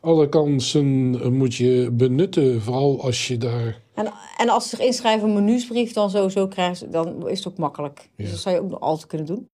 alle 0.00 0.28
kansen 0.28 1.18
eh, 1.22 1.28
moet 1.28 1.54
je 1.54 1.88
benutten, 1.92 2.62
vooral 2.62 3.02
als 3.02 3.28
je 3.28 3.36
daar... 3.36 3.80
En, 3.94 4.12
en 4.36 4.48
als 4.48 4.62
ze 4.68 4.76
zich 4.76 4.86
inschrijven 4.86 5.26
op 5.28 5.32
mijn 5.34 5.44
nieuwsbrief, 5.44 5.92
dan 5.92 6.10
sowieso 6.10 6.48
krijgen 6.48 6.90
dan 6.90 7.28
is 7.28 7.38
het 7.38 7.48
ook 7.48 7.58
makkelijk. 7.58 8.10
Dus 8.16 8.30
dat 8.30 8.38
zou 8.40 8.54
je 8.54 8.60
ook 8.62 8.70
nog 8.70 8.80
altijd 8.80 9.06
kunnen 9.06 9.26
doen. 9.26 9.48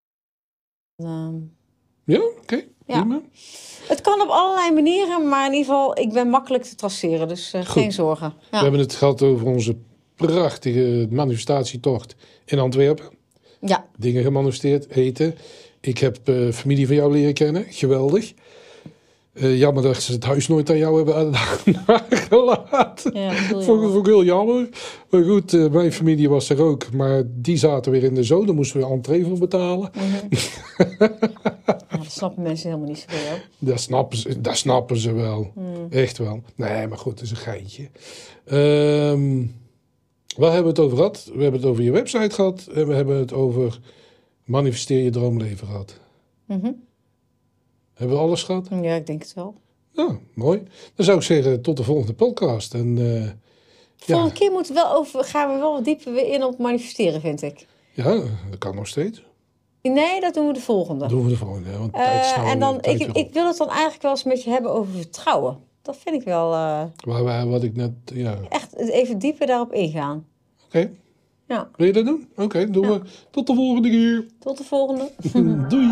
Ehm, 0.97 1.35
Ja, 2.05 2.21
oké, 2.41 2.65
Ja. 2.87 3.21
het 3.89 4.01
kan 4.01 4.21
op 4.21 4.29
allerlei 4.29 4.73
manieren, 4.73 5.29
maar 5.29 5.47
in 5.47 5.53
ieder 5.53 5.67
geval, 5.67 5.99
ik 5.99 6.13
ben 6.13 6.29
makkelijk 6.29 6.65
te 6.65 6.75
traceren. 6.75 7.29
Dus 7.29 7.53
eh, 7.53 7.61
geen 7.65 7.93
zorgen. 7.93 8.33
We 8.51 8.57
hebben 8.57 8.81
het 8.81 8.95
gehad 8.95 9.23
over 9.23 9.47
onze 9.47 9.77
prachtige 10.27 11.07
manifestatietocht 11.11 12.15
in 12.45 12.59
Antwerpen. 12.59 13.05
ja, 13.61 13.87
Dingen 13.97 14.23
gemanifesteerd, 14.23 14.89
eten. 14.91 15.35
Ik 15.81 15.99
heb 15.99 16.19
eh, 16.25 16.51
familie 16.51 16.87
van 16.87 16.97
jou 16.97 17.13
leren 17.13 17.35
kennen, 17.35 17.65
geweldig. 17.69 18.33
Eh, 19.33 19.59
jammer 19.59 19.83
dat 19.83 20.03
ze 20.03 20.13
het 20.13 20.25
huis 20.25 20.49
nooit 20.49 20.71
aan 20.71 20.79
jou 20.79 20.97
hebben 20.97 21.31
nagelaten. 21.87 23.19
ja, 23.19 23.33
Vond, 23.33 23.95
ik 23.97 24.07
heel 24.07 24.25
jammer. 24.25 24.69
Maar 25.11 25.23
goed, 25.23 25.55
eh, 25.55 25.71
mijn 25.71 25.93
familie 25.93 26.29
was 26.29 26.49
er 26.49 26.63
ook. 26.63 26.93
Maar 26.93 27.23
die 27.27 27.57
zaten 27.57 27.93
weer 27.93 28.05
in 28.05 28.15
de 28.15 28.25
zo. 28.25 28.45
Daar 28.45 28.55
moesten 28.55 28.81
we 28.81 28.87
entree 28.87 29.25
voor 29.25 29.39
betalen. 29.39 29.91
Ja, 31.67 32.01
dat 32.01 32.13
snappen 32.13 32.43
mensen 32.43 32.69
helemaal 32.69 32.89
niet 32.89 33.07
zoveel. 33.09 33.39
Dat 33.59 33.81
snappen 33.81 34.19
ze, 34.19 34.41
dat 34.41 34.57
snappen 34.57 34.97
ze 34.97 35.13
wel. 35.13 35.51
Hmm. 35.55 35.87
Echt 35.91 36.19
wel. 36.19 36.43
Nee, 36.55 36.87
maar 36.87 36.99
goed, 36.99 37.13
het 37.13 37.21
is 37.21 37.31
een 37.31 37.37
geintje. 37.37 37.89
Ehm, 38.45 39.43
waar 40.37 40.53
hebben 40.53 40.75
we 40.75 40.81
het 40.81 40.87
over 40.91 40.97
gehad? 40.97 41.31
We 41.35 41.43
hebben 41.43 41.61
het 41.61 41.71
over 41.71 41.83
je 41.83 41.91
website 41.91 42.35
gehad. 42.35 42.67
En 42.75 42.87
we 42.87 42.95
hebben 42.95 43.17
het 43.17 43.33
over 43.33 43.79
manifesteer 44.45 45.03
je 45.05 45.11
droomleven 45.11 45.67
gehad. 45.67 45.99
Mhm. 46.45 46.73
Hebben 47.95 48.17
we 48.17 48.23
alles 48.23 48.43
gehad? 48.43 48.69
Ja, 48.83 48.95
ik 48.95 49.07
denk 49.07 49.23
het 49.23 49.35
wel. 49.35 49.55
Ja, 49.91 50.19
mooi. 50.35 50.63
Dan 50.95 51.05
zou 51.05 51.19
ik 51.19 51.25
zeggen, 51.25 51.63
tot 51.63 51.77
de 51.77 51.83
volgende 51.85 52.15
podcast. 52.15 52.75
En 52.75 52.99
eh, 52.99 53.23
ja, 53.25 53.35
Volgende 53.97 54.33
keer 54.35 54.51
moeten 54.53 54.75
we 54.75 54.81
wel 54.81 54.93
over, 54.93 55.25
gaan 55.25 55.53
we 55.53 55.59
wel 55.59 55.73
wat 55.73 55.85
dieper 55.85 56.13
weer 56.13 56.33
in 56.33 56.45
op 56.45 56.59
manifesteren, 56.59 57.21
vind 57.21 57.43
ik. 57.43 57.67
ja, 57.93 58.15
dat 58.51 58.59
kan 58.59 58.75
nog 58.75 58.87
steeds. 58.87 59.25
Nee, 59.83 60.21
dat 60.21 60.35
doen 60.35 60.47
we 60.47 60.53
de 60.53 60.61
volgende. 60.61 61.01
Dat 61.01 61.09
doen 61.11 61.25
we 61.25 61.29
de 61.31 61.37
volgende. 61.37 61.79
Want 61.79 61.95
Eh, 61.95 62.01
tijd 62.01 62.37
nou, 62.37 62.49
en 62.49 62.59
dan, 62.59 62.77
ik, 62.83 63.01
ik 63.17 63.33
wil 63.33 63.47
het 63.47 63.57
dan 63.57 63.69
eigenlijk 63.69 64.03
wel 64.03 64.11
eens 64.11 64.25
met 64.25 64.43
je 64.43 64.51
hebben 64.51 64.71
over 64.73 64.93
vertrouwen. 64.93 65.59
Dat 65.85 65.97
vind 65.97 66.17
ik 66.21 66.25
wel 66.25 66.53
eh, 66.53 66.83
Waar, 67.05 67.23
waar, 67.23 67.49
wat 67.49 67.63
ik 67.63 67.77
net, 67.77 67.91
ja. 68.05 68.33
Oké. 68.33 68.47
echt 68.49 68.77
even 68.77 69.19
dieper 69.19 69.47
daarop 69.47 69.73
ingaan. 69.73 70.27
Ja, 71.49 71.69
Wil 71.77 71.87
je 71.87 71.93
dat 71.93 72.05
doen? 72.05 72.29
Oké, 72.37 72.71
doen 72.71 72.87
we. 72.87 73.01
Tot 73.31 73.47
de 73.47 73.55
volgende 73.55 73.91
keer. 73.91 74.27
tot 74.39 74.59
de 74.59 74.65
volgende. 74.65 75.11
Doei. 75.69 75.89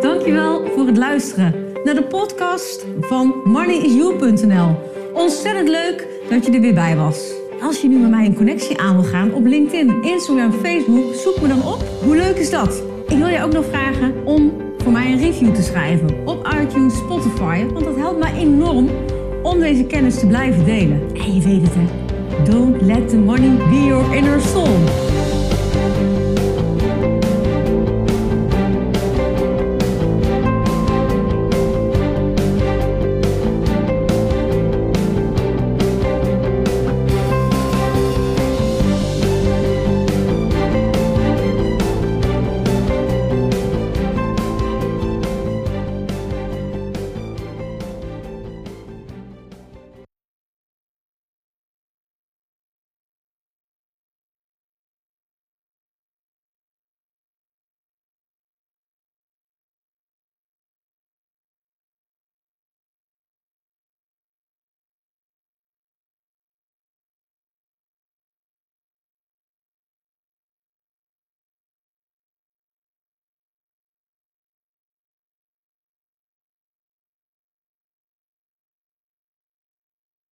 Dankjewel 0.00 0.66
voor 0.66 0.86
het 0.86 0.96
luisteren 0.96 1.72
naar 1.84 1.94
de 1.94 2.04
podcast 2.08 2.86
van 3.00 3.34
moneyisyou.nl. 3.44 4.76
Ontzettend 5.14 5.68
leuk 5.68 6.08
dat 6.30 6.46
je 6.46 6.52
er 6.52 6.60
weer 6.60 6.74
bij 6.74 6.96
was. 6.96 7.32
Als 7.60 7.80
je 7.80 7.88
nu 7.88 7.98
met 7.98 8.10
mij 8.10 8.26
een 8.26 8.34
connectie 8.36 8.80
aan 8.80 8.94
wil 8.94 9.04
gaan 9.10 9.34
op 9.34 9.44
LinkedIn, 9.44 10.02
Instagram, 10.02 10.52
Facebook, 10.52 11.14
zoek 11.14 11.40
me 11.40 11.48
dan 11.48 11.66
op. 11.66 11.82
Hoe 12.04 12.16
leuk 12.16 12.36
is 12.36 12.50
dat? 12.50 12.82
Ik 13.06 13.16
wil 13.18 13.28
je 13.28 13.42
ook 13.42 13.52
nog 13.52 13.64
vragen 13.64 14.26
om 14.26 14.52
voor 14.82 14.92
mij 14.92 15.12
een 15.12 15.18
review 15.18 15.54
te 15.54 15.62
schrijven 15.62 16.08
op 16.24 16.54
iTunes, 16.60 16.96
Spotify, 16.96 17.66
want 17.72 17.84
dat 17.84 17.96
helpt 17.96 18.18
mij 18.18 18.32
enorm 18.34 18.88
om 19.42 19.60
deze 19.60 19.84
kennis 19.84 20.18
te 20.18 20.26
blijven 20.26 20.64
delen. 20.64 21.00
En 21.14 21.34
je 21.34 21.40
weet 21.40 21.62
het 21.62 21.74
hè, 21.74 21.86
don't 22.50 22.82
let 22.82 23.08
the 23.08 23.18
money 23.18 23.56
be 23.56 23.84
your 23.86 24.14
inner 24.14 24.40
soul. 24.40 25.11